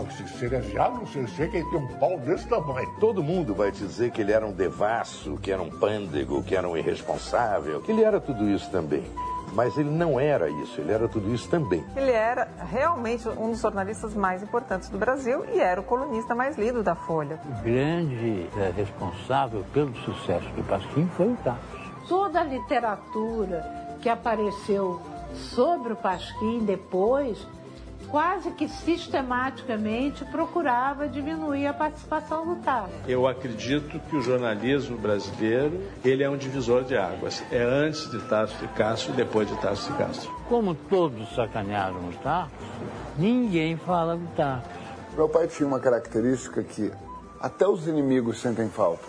[0.08, 2.90] Disse, se ele é viado, não sei, sei que ele tem um pau desse tamanho.
[3.00, 6.68] Todo mundo vai dizer que ele era um devasso, que era um pândego, que era
[6.68, 9.04] um irresponsável, que ele era tudo isso também.
[9.54, 11.84] Mas ele não era isso, ele era tudo isso também.
[11.96, 16.58] Ele era realmente um dos jornalistas mais importantes do Brasil e era o colunista mais
[16.58, 17.40] lido da Folha.
[17.46, 21.62] O grande eh, responsável pelo sucesso do Pasquim foi o Tarso.
[22.10, 23.64] toda a literatura
[24.02, 25.02] que apareceu
[25.34, 27.48] sobre o Pasquim depois,
[28.14, 32.94] quase que sistematicamente procurava diminuir a participação do Tarso.
[33.08, 37.44] Eu acredito que o jornalismo brasileiro ele é um divisor de águas.
[37.52, 40.32] É antes de Tarso de Castro e depois de Tarso de Castro.
[40.48, 42.54] Como todos sacanearam o Tarso,
[43.18, 44.70] ninguém fala do Tarso.
[45.16, 46.92] Meu pai tinha uma característica que
[47.42, 49.08] até os inimigos sentem falta.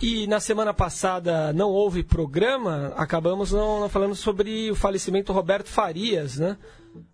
[0.00, 5.36] E na semana passada não houve programa, acabamos não, não falando sobre o falecimento do
[5.36, 6.56] Roberto Farias, né?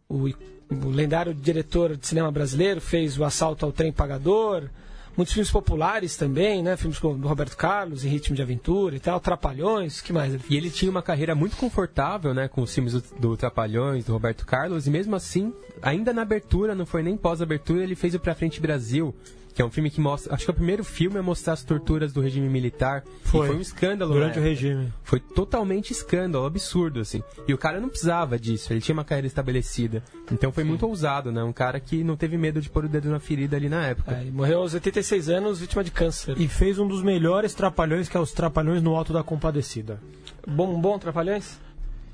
[0.06, 4.68] O, o lendário diretor de cinema brasileiro fez o Assalto ao Trem Pagador,
[5.16, 6.76] muitos filmes populares também, né?
[6.76, 10.34] Filmes com do Roberto Carlos, em ritmo de aventura e tal, Trapalhões, que mais?
[10.50, 14.12] E ele tinha uma carreira muito confortável, né, com os filmes do, do Trapalhões, do
[14.12, 18.20] Roberto Carlos, e mesmo assim, ainda na abertura, não foi nem pós-abertura, ele fez o
[18.20, 19.14] Pra Frente Brasil,
[19.54, 20.34] que é um filme que mostra.
[20.34, 23.04] Acho que é o primeiro filme a mostrar as torturas do regime militar.
[23.22, 23.46] Foi.
[23.46, 24.12] E foi um escândalo.
[24.12, 24.92] Durante na o regime.
[25.04, 27.22] Foi totalmente escândalo, absurdo, assim.
[27.46, 30.02] E o cara não precisava disso, ele tinha uma carreira estabelecida.
[30.32, 31.42] Então foi muito ousado, né?
[31.44, 34.16] Um cara que não teve medo de pôr o dedo na ferida ali na época.
[34.16, 36.34] É, ele morreu aos 86 anos, vítima de câncer.
[36.38, 40.00] E fez um dos melhores trapalhões, que é os Trapalhões no Alto da Compadecida.
[40.46, 41.60] Bom, bom Trapalhões?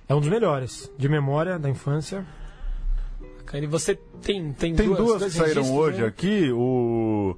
[0.07, 2.27] É um dos melhores, de memória, da infância.
[3.55, 6.07] E você tem, tem, Tem duas, duas que saíram hoje né?
[6.07, 6.51] aqui.
[6.53, 7.37] O...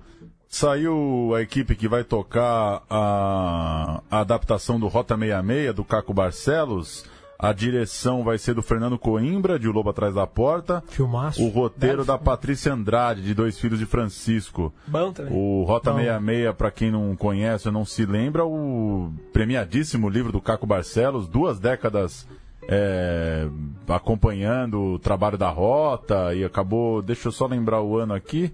[0.49, 7.07] Saiu a equipe que vai tocar a, a adaptação do Rota 66, do Caco Barcelos.
[7.39, 10.81] A direção vai ser do Fernando Coimbra, de O Lobo Atrás da Porta.
[10.87, 11.43] Filmaço.
[11.43, 14.73] O roteiro da Patrícia Andrade, de Dois Filhos de Francisco.
[14.87, 15.33] Bom também.
[15.35, 15.99] O Rota Bom.
[15.99, 21.27] 66, para quem não conhece ou não se lembra, o premiadíssimo livro do Caco Barcelos,
[21.27, 22.29] duas décadas
[22.69, 23.49] é,
[23.89, 28.53] acompanhando o trabalho da Rota e acabou, deixa eu só lembrar o ano aqui,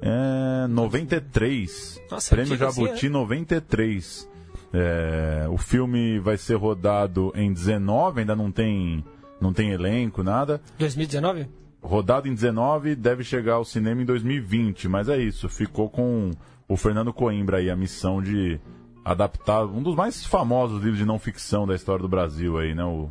[0.00, 2.00] é, 93.
[2.10, 4.28] Nossa, Prêmio Jabuti 93.
[4.72, 9.04] É, o filme vai ser rodado em 19, ainda não tem,
[9.40, 10.60] não tem elenco, nada.
[10.78, 11.48] 2019?
[11.80, 16.32] Rodado em 19, deve chegar ao cinema em 2020, mas é isso, ficou com
[16.68, 18.60] o Fernando Coimbra aí a missão de
[19.04, 22.84] adaptar um dos mais famosos livros de não ficção da história do Brasil aí, né?
[22.84, 23.08] O,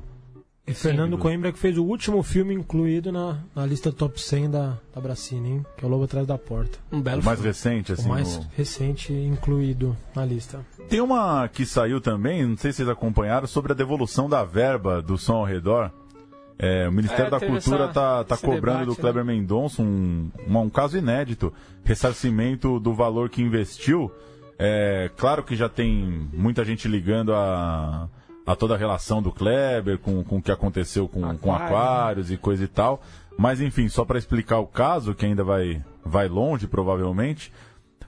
[0.68, 1.22] E Fernando Sim.
[1.22, 5.50] Coimbra que fez o último filme incluído na, na lista top 100 da, da Bracini,
[5.52, 5.66] hein?
[5.78, 6.78] Que é o Lobo Atrás da Porta.
[6.92, 7.48] Um belo o mais filme.
[7.50, 8.06] recente, assim.
[8.06, 10.60] o mais o- recente incluído na lista.
[10.90, 15.02] Tem uma que saiu também, não sei se vocês acompanharam, sobre a devolução da verba
[15.02, 15.90] do som ao redor.
[16.60, 19.82] É, o Ministério É, da Cultura essa- está tá esse cobrando debate, do Kleber Mendonça
[19.82, 21.54] um, uma- um caso inédito,
[21.86, 24.12] ressarcimento do valor que investiu.
[24.60, 28.10] É, claro que já tem muita gente ligando a,
[28.48, 31.66] a toda a relação do Kleber com, com o que aconteceu com, com Aquário, né?
[31.66, 33.02] aquários e coisa e tal.
[33.38, 37.52] Mas enfim, só para explicar o caso, que ainda vai, vai longe provavelmente.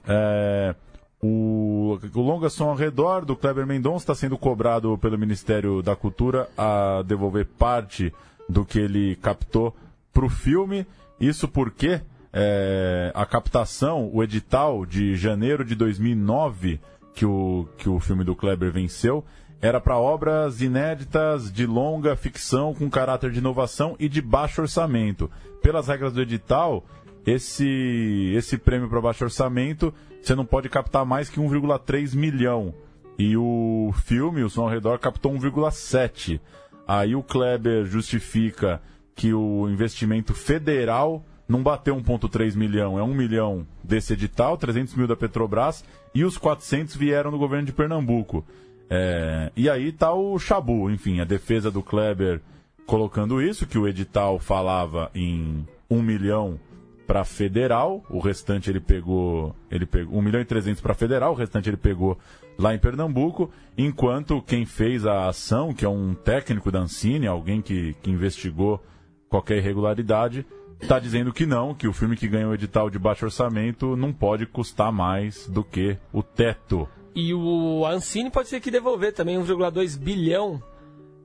[0.08, 0.74] É,
[1.22, 5.94] o, o longa som ao redor do Kleber Mendonça está sendo cobrado pelo Ministério da
[5.94, 8.12] Cultura a devolver parte
[8.48, 9.76] do que ele captou
[10.12, 10.86] para o filme.
[11.20, 12.00] Isso porque
[12.32, 16.80] é, a captação, o edital de janeiro de 2009,
[17.14, 19.22] que o, que o filme do Kleber venceu,
[19.60, 25.30] era para obras inéditas de longa ficção com caráter de inovação e de baixo orçamento.
[25.62, 26.84] Pelas regras do edital,
[27.26, 29.92] esse, esse prêmio para baixo orçamento,
[30.22, 32.74] você não pode captar mais que 1,3 milhão.
[33.18, 36.40] E o filme, o Som ao Redor, captou 1,7.
[36.88, 38.80] Aí o Kleber justifica
[39.14, 45.06] que o investimento federal não bateu 1,3 milhão, é 1 milhão desse edital, 300 mil
[45.06, 48.44] da Petrobras, e os 400 vieram do governo de Pernambuco.
[48.90, 52.40] É, e aí tá o Chabu, enfim, a defesa do Kleber
[52.84, 56.58] colocando isso, que o edital falava em 1 milhão
[57.06, 61.36] para federal, o restante ele pegou, ele pegou 1 milhão e 300 para federal, o
[61.36, 62.18] restante ele pegou
[62.58, 67.62] lá em Pernambuco, enquanto quem fez a ação, que é um técnico da Ancine, alguém
[67.62, 68.82] que, que investigou
[69.28, 70.44] qualquer irregularidade,
[70.80, 74.12] está dizendo que não, que o filme que ganhou o edital de baixo orçamento não
[74.12, 76.88] pode custar mais do que o teto.
[77.14, 80.62] E o Ancine pode ter que devolver também 1,2 bilhão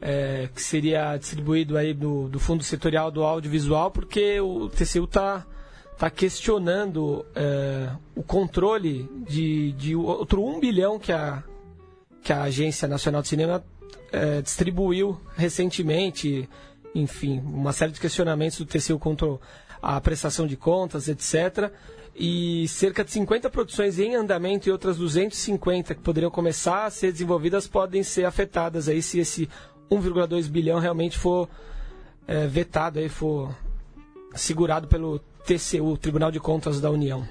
[0.01, 5.45] é, que seria distribuído aí do, do Fundo Setorial do Audiovisual, porque o TCU está
[5.97, 11.43] tá questionando é, o controle de, de outro 1 bilhão que a,
[12.21, 13.63] que a Agência Nacional de Cinema
[14.11, 16.49] é, distribuiu recentemente.
[16.93, 19.27] Enfim, uma série de questionamentos do TCU contra
[19.81, 21.71] a prestação de contas, etc
[22.15, 27.11] e cerca de 50 produções em andamento e outras 250 que poderiam começar a ser
[27.11, 29.49] desenvolvidas podem ser afetadas aí se esse
[29.91, 31.49] 1,2 bilhão realmente for
[32.25, 33.53] é, vetado aí for
[34.33, 37.27] segurado pelo TCU, Tribunal de Contas da União.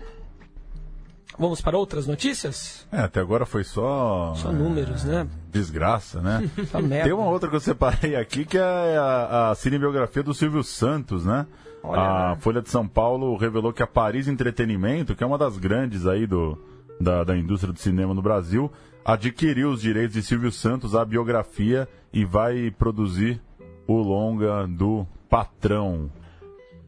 [1.37, 2.87] Vamos para outras notícias?
[2.93, 4.35] É, até agora foi só.
[4.37, 5.27] Só números, né?
[5.51, 6.49] Desgraça, né?
[7.03, 11.25] Tem uma outra que eu separei aqui que é a, a cinebiografia do Silvio Santos,
[11.25, 11.45] né?
[11.85, 12.37] Olha, a né?
[12.41, 16.27] Folha de São Paulo revelou que a Paris Entretenimento, que é uma das grandes aí
[16.27, 16.59] do,
[16.99, 18.73] da, da indústria do cinema no Brasil,
[19.05, 23.41] adquiriu os direitos de Silvio Santos, a biografia, e vai produzir
[23.87, 26.11] o longa do patrão.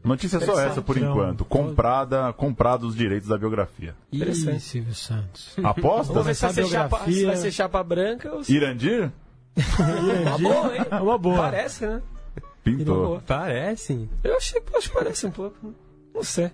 [0.03, 1.45] Notícia só essa por enquanto.
[1.45, 3.93] Comprada, comprados os direitos da biografia.
[4.11, 5.55] Ih, Silvio Santos.
[5.63, 6.13] Aposta?
[6.13, 8.55] Vamos ver se vai, ser chapa, se vai ser chapa branca ou se...
[8.55, 9.11] Irandir?
[10.25, 10.85] Uma boa, hein?
[11.01, 11.37] Uma boa.
[11.37, 12.01] Parece, né?
[12.75, 13.21] Pintou.
[13.25, 14.09] Parece.
[14.23, 15.73] Eu achei, que parece um pouco.
[16.13, 16.51] Não sei.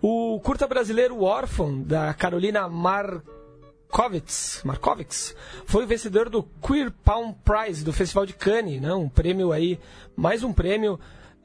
[0.00, 5.36] O curta brasileiro Órfão, da Carolina Markovits, Markovits
[5.66, 8.92] foi o vencedor do Queer Palm Prize do Festival de Cannes, né?
[8.94, 9.78] um prêmio aí,
[10.16, 10.98] mais um prêmio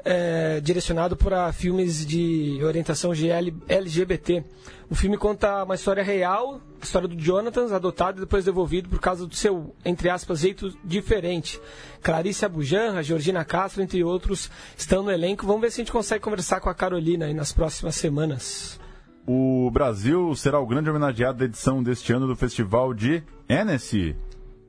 [0.04, 4.44] é, direcionado para filmes de orientação GL, LGBT.
[4.90, 9.00] O filme conta uma história real, a história do Jonathan, adotado e depois devolvido por
[9.00, 11.60] causa do seu, entre aspas, jeito diferente.
[12.02, 15.46] Clarice Abujanra, Georgina Castro, entre outros, estão no elenco.
[15.46, 18.80] Vamos ver se a gente consegue conversar com a Carolina aí nas próximas semanas.
[19.28, 24.16] O Brasil será o grande homenageado da edição deste ano do Festival de Annecy.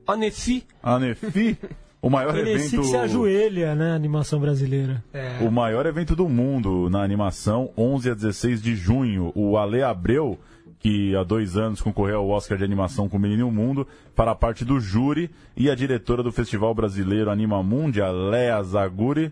[0.07, 0.67] Annecy.
[0.83, 1.57] Annecy.
[2.01, 2.81] O maior Ele evento.
[2.81, 3.93] que se ajoelha, né?
[3.93, 5.03] Animação brasileira.
[5.13, 5.37] É.
[5.41, 9.31] O maior evento do mundo na animação, 11 a 16 de junho.
[9.35, 10.39] O Ale Abreu,
[10.79, 14.35] que há dois anos concorreu ao Oscar de animação com o Menino Mundo, para a
[14.35, 19.31] parte do júri, e a diretora do Festival Brasileiro Animamundi, a Lea Zaguri,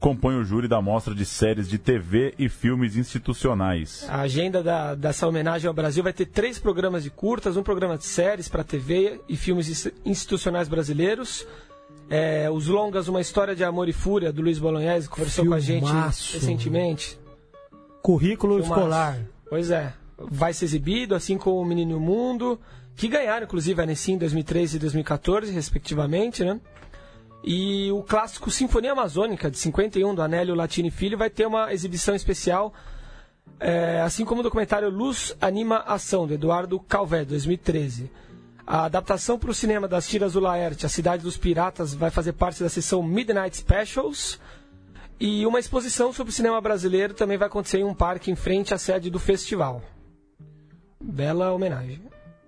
[0.00, 4.06] compõe o júri da mostra de séries de TV e filmes institucionais.
[4.08, 7.96] A agenda da- dessa homenagem ao Brasil vai ter três programas de curtas, um programa
[7.98, 11.46] de séries para TV e filmes ins- institucionais brasileiros.
[12.08, 15.54] É, os longas Uma História de Amor e Fúria, do Luiz Bolognese, que conversou com
[15.54, 16.34] a gente Filmaço.
[16.34, 17.18] recentemente.
[18.00, 18.80] Currículo Filmaço.
[18.80, 19.18] escolar.
[19.48, 19.92] Pois é.
[20.16, 22.60] Vai ser exibido, assim como o Menino e o Mundo,
[22.94, 26.60] que ganharam, inclusive, a Anessim em 2013 e 2014, respectivamente, né?
[27.44, 32.14] E o clássico Sinfonia Amazônica, de 51, do Anélio Latini Filho, vai ter uma exibição
[32.14, 32.72] especial,
[33.60, 38.10] é, assim como o documentário Luz Anima Ação, do Eduardo Calvé, 2013.
[38.66, 42.32] A adaptação para o cinema das tiras do Laerte, A Cidade dos Piratas, vai fazer
[42.32, 44.40] parte da sessão Midnight Specials.
[45.20, 48.74] E uma exposição sobre o cinema brasileiro também vai acontecer em um parque em frente
[48.74, 49.82] à sede do festival.
[51.00, 52.02] Bela homenagem.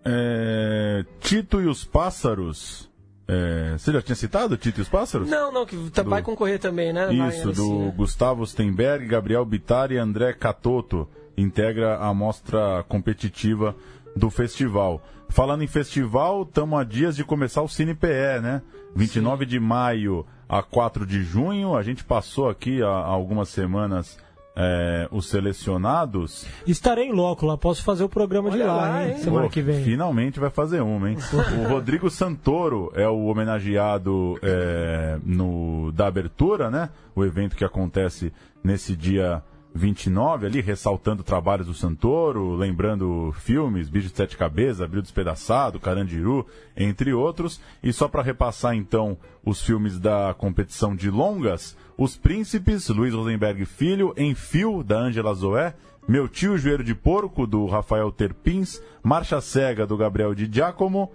[0.04, 2.88] É, Tito e os Pássaros.
[3.26, 5.28] É, você já tinha citado Tito e os Pássaros?
[5.28, 7.12] Não, não, que tá- vai concorrer também, né?
[7.28, 7.92] Isso, do né?
[7.96, 11.08] Gustavo Stenberg, Gabriel Bittar e André Catoto.
[11.36, 13.76] Integra a mostra competitiva
[14.16, 15.00] do festival.
[15.28, 18.62] Falando em festival, estamos a dias de começar o Cine PE, né?
[18.94, 21.76] 29 de maio a 4 de junho.
[21.76, 24.18] A gente passou aqui há algumas semanas
[24.56, 26.44] é, os selecionados.
[26.66, 29.12] Estarei em loco lá, posso fazer o programa de Olha lá, lá, hein?
[29.12, 29.18] hein?
[29.18, 29.84] Semana Pô, que vem.
[29.84, 31.16] Finalmente vai fazer uma, hein?
[31.60, 36.90] o Rodrigo Santoro é o homenageado é, no, da abertura, né?
[37.14, 38.32] O evento que acontece
[38.64, 39.42] nesse dia
[39.78, 46.44] 29, ali, ressaltando trabalhos do Santoro, lembrando filmes, Bicho de Sete Cabeças, Abril Despedaçado, Carandiru,
[46.76, 47.60] entre outros.
[47.82, 53.64] E só para repassar, então, os filmes da competição de longas, Os Príncipes, Luiz Rosenberg
[53.64, 55.74] Filho, Em Fio, da Ângela Zoé,
[56.06, 61.10] Meu Tio Joelho de Porco, do Rafael Terpins, Marcha Cega, do Gabriel Di Giacomo,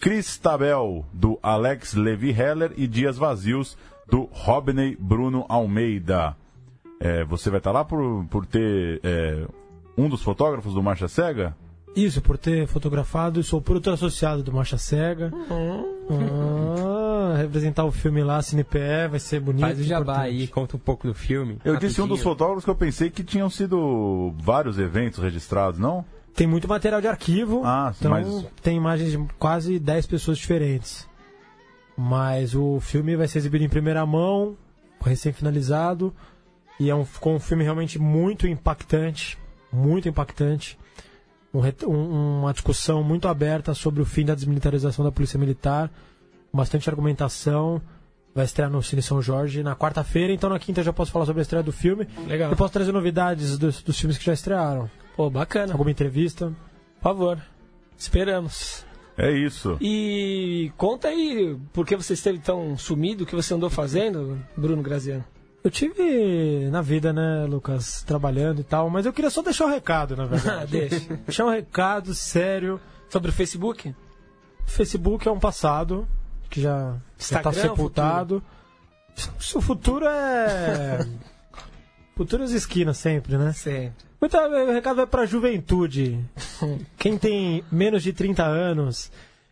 [0.00, 3.76] Cristabel, do Alex Levi Heller e Dias Vazios,
[4.08, 6.36] do Robney Bruno Almeida.
[7.00, 9.46] É, você vai estar lá por, por ter é,
[9.96, 11.54] um dos fotógrafos do Marcha Cega?
[11.94, 15.32] Isso, por ter fotografado, sou produtor associado do Marcha Cega.
[16.10, 19.62] Ah, representar o filme lá, CinePE, vai ser bonito.
[19.62, 20.40] Faz o jabá importante.
[20.40, 21.58] aí, conta um pouco do filme.
[21.64, 22.22] Eu disse um dos rapidinho.
[22.22, 26.04] fotógrafos que eu pensei que tinham sido vários eventos registrados, não?
[26.34, 31.08] Tem muito material de arquivo, Ah, então mas- tem imagens de quase 10 pessoas diferentes.
[31.96, 34.54] Mas o filme vai ser exibido em primeira mão,
[35.02, 36.12] recém-finalizado,
[36.78, 39.38] e é um, ficou um filme realmente muito impactante,
[39.72, 40.78] muito impactante.
[41.54, 45.90] Um um- uma discussão muito aberta sobre o fim da desmilitarização da Polícia Militar,
[46.50, 47.80] com bastante argumentação.
[48.34, 51.24] Vai estrear no Cine São Jorge na quarta-feira, então na quinta eu já posso falar
[51.24, 52.06] sobre a estreia do filme.
[52.26, 52.50] Legal.
[52.50, 54.90] Eu posso trazer novidades dos, dos filmes que já estrearam.
[55.16, 55.72] Pô, bacana.
[55.72, 56.52] Alguma entrevista.
[56.96, 57.40] Por favor.
[57.96, 58.84] Esperamos.
[59.16, 59.78] É isso.
[59.80, 64.82] E conta aí por que você esteve tão sumido, o que você andou fazendo, Bruno
[64.82, 65.24] Graziano.
[65.66, 69.68] Eu tive na vida, né, Lucas, trabalhando e tal, mas eu queria só deixar um
[69.68, 70.70] recado, na verdade.
[70.70, 71.16] Deixa.
[71.16, 72.80] deixar um recado sério.
[73.08, 73.92] Sobre o Facebook?
[74.64, 76.06] Facebook é um passado
[76.48, 78.40] que já está é o sepultado.
[79.56, 81.04] O futuro é.
[82.16, 83.52] futuro é as esquinas sempre, né?
[83.52, 84.06] Sempre.
[84.20, 86.24] Muito, o recado vai para a juventude.
[86.96, 89.10] Quem tem menos de 30 anos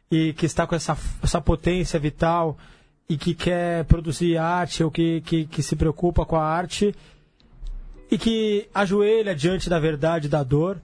[0.08, 2.56] e que está com essa, essa potência vital
[3.08, 6.94] e que quer produzir arte ou que, que, que se preocupa com a arte
[8.10, 10.80] e que ajoelha diante da verdade da dor,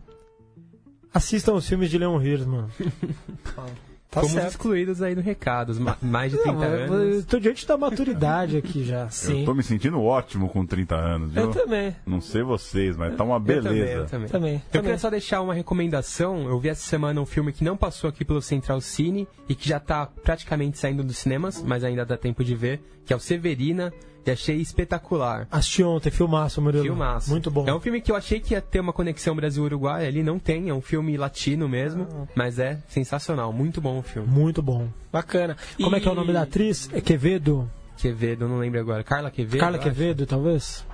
[1.12, 2.68] assistam os filmes de Leon Hirschman.
[4.10, 4.48] Tá Fomos certo.
[4.50, 6.62] excluídos aí no recados, ma- mais de 30 Não,
[6.94, 7.24] anos.
[7.26, 9.08] tô diante da maturidade aqui já.
[9.28, 11.42] Eu tô me sentindo ótimo com 30 anos, viu?
[11.44, 11.94] Eu também.
[12.04, 13.92] Não sei vocês, mas tá uma Eu também, beleza.
[14.00, 14.28] eu também.
[14.28, 14.82] Também, Eu também.
[14.82, 16.48] queria só deixar uma recomendação.
[16.48, 19.68] Eu vi essa semana um filme que não passou aqui pelo Central Cine e que
[19.68, 23.20] já tá praticamente saindo dos cinemas, mas ainda dá tempo de ver, que é o
[23.20, 23.92] Severina,
[24.24, 25.46] e achei espetacular.
[25.50, 26.84] Assisti ontem, filmaço, Murilo.
[26.84, 27.30] Filmaço.
[27.30, 27.66] Muito bom.
[27.68, 30.68] É um filme que eu achei que ia ter uma conexão Brasil-Uruguai, ali não tem,
[30.68, 32.26] é um filme latino mesmo, Ah.
[32.34, 34.28] mas é sensacional, muito bom o filme.
[34.28, 34.88] Muito bom.
[35.12, 35.56] Bacana.
[35.82, 36.88] Como é que é o E- nome da atriz?
[36.92, 37.70] É Quevedo?
[37.96, 39.02] Quevedo, não lembro agora.
[39.04, 39.60] Carla Quevedo?
[39.60, 39.78] Carla.
[39.78, 40.86] Quevedo, talvez?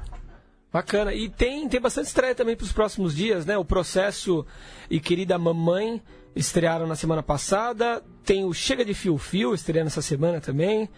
[0.72, 1.14] Bacana.
[1.14, 3.56] E tem, tem bastante estreia também para os próximos dias, né?
[3.56, 4.44] O Processo
[4.90, 6.02] e Querida Mamãe
[6.34, 8.02] estrearam na semana passada.
[8.24, 10.88] Tem o Chega de Fio Fio estreando essa semana também.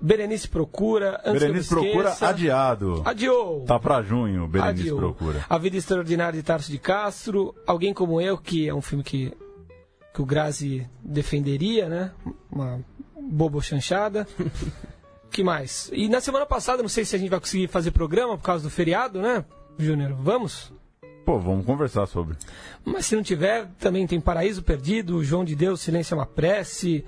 [0.00, 1.20] Berenice Procura.
[1.24, 3.02] Antes Berenice procura adiado.
[3.04, 3.64] Adiou.
[3.64, 4.98] Tá pra junho, Berenice Adiou.
[4.98, 5.44] procura.
[5.48, 7.54] A Vida Extraordinária de Tarso de Castro.
[7.66, 9.32] Alguém Como Eu, que é um filme que,
[10.12, 12.12] que o Grazi defenderia, né?
[12.50, 12.80] Uma
[13.20, 14.26] bobo chanchada.
[15.30, 15.90] que mais?
[15.92, 18.64] E na semana passada, não sei se a gente vai conseguir fazer programa por causa
[18.64, 19.44] do feriado, né,
[19.78, 20.14] Júnior?
[20.14, 20.72] Vamos?
[21.24, 22.36] Pô, vamos conversar sobre.
[22.84, 27.04] Mas se não tiver, também tem Paraíso Perdido, João de Deus, Silêncio é uma Prece,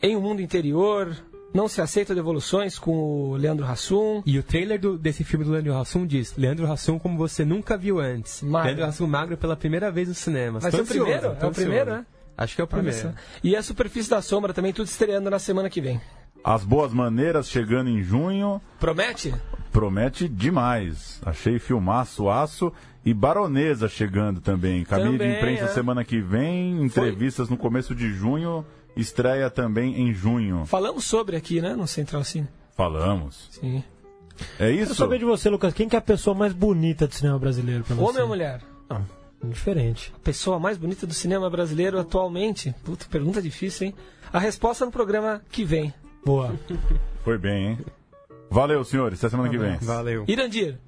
[0.00, 1.14] Em um Mundo Interior,
[1.54, 2.92] Não Se Aceita Devoluções com
[3.30, 4.22] o Leandro Hassum.
[4.24, 7.76] E o trailer do- desse filme do Leandro Hassum diz: Leandro Hassum como você nunca
[7.76, 8.42] viu antes.
[8.42, 8.68] Magro.
[8.68, 10.58] Leandro Hassum magro pela primeira vez no cinema.
[10.60, 11.36] Vai ser o primeiro?
[11.40, 12.06] É o primeiro, né?
[12.36, 13.12] Acho que é o primeiro.
[13.44, 16.00] E a Superfície da Sombra também, tudo estreando na semana que vem.
[16.42, 18.60] As Boas Maneiras chegando em junho.
[18.80, 19.32] Promete?
[19.70, 21.20] Promete demais.
[21.24, 22.72] Achei filmaço, aço.
[23.04, 24.84] E Baronesa chegando também.
[24.84, 25.68] Caminho Também, de imprensa é.
[25.68, 26.82] semana que vem.
[26.82, 28.64] Entrevistas no começo de junho.
[28.96, 30.64] Estreia também em junho.
[30.66, 32.48] Falamos sobre aqui, né, no Central Cine.
[32.76, 33.48] Falamos.
[33.50, 33.82] Sim.
[34.58, 34.94] É Quero isso?
[34.94, 35.72] saber de você, Lucas.
[35.74, 38.10] Quem que é a pessoa mais bonita do cinema brasileiro pra você?
[38.10, 38.60] Homem ou mulher?
[38.88, 39.06] Não,
[39.44, 40.12] diferente.
[40.16, 42.74] A pessoa mais bonita do cinema brasileiro atualmente?
[42.84, 43.94] Puta, pergunta difícil, hein?
[44.32, 45.92] A resposta no programa que vem.
[46.24, 46.54] Boa.
[47.24, 47.78] Foi bem, hein?
[48.50, 49.18] Valeu, senhores.
[49.18, 49.76] Até semana que vem.
[49.78, 50.24] Valeu.
[50.28, 50.78] Irandir.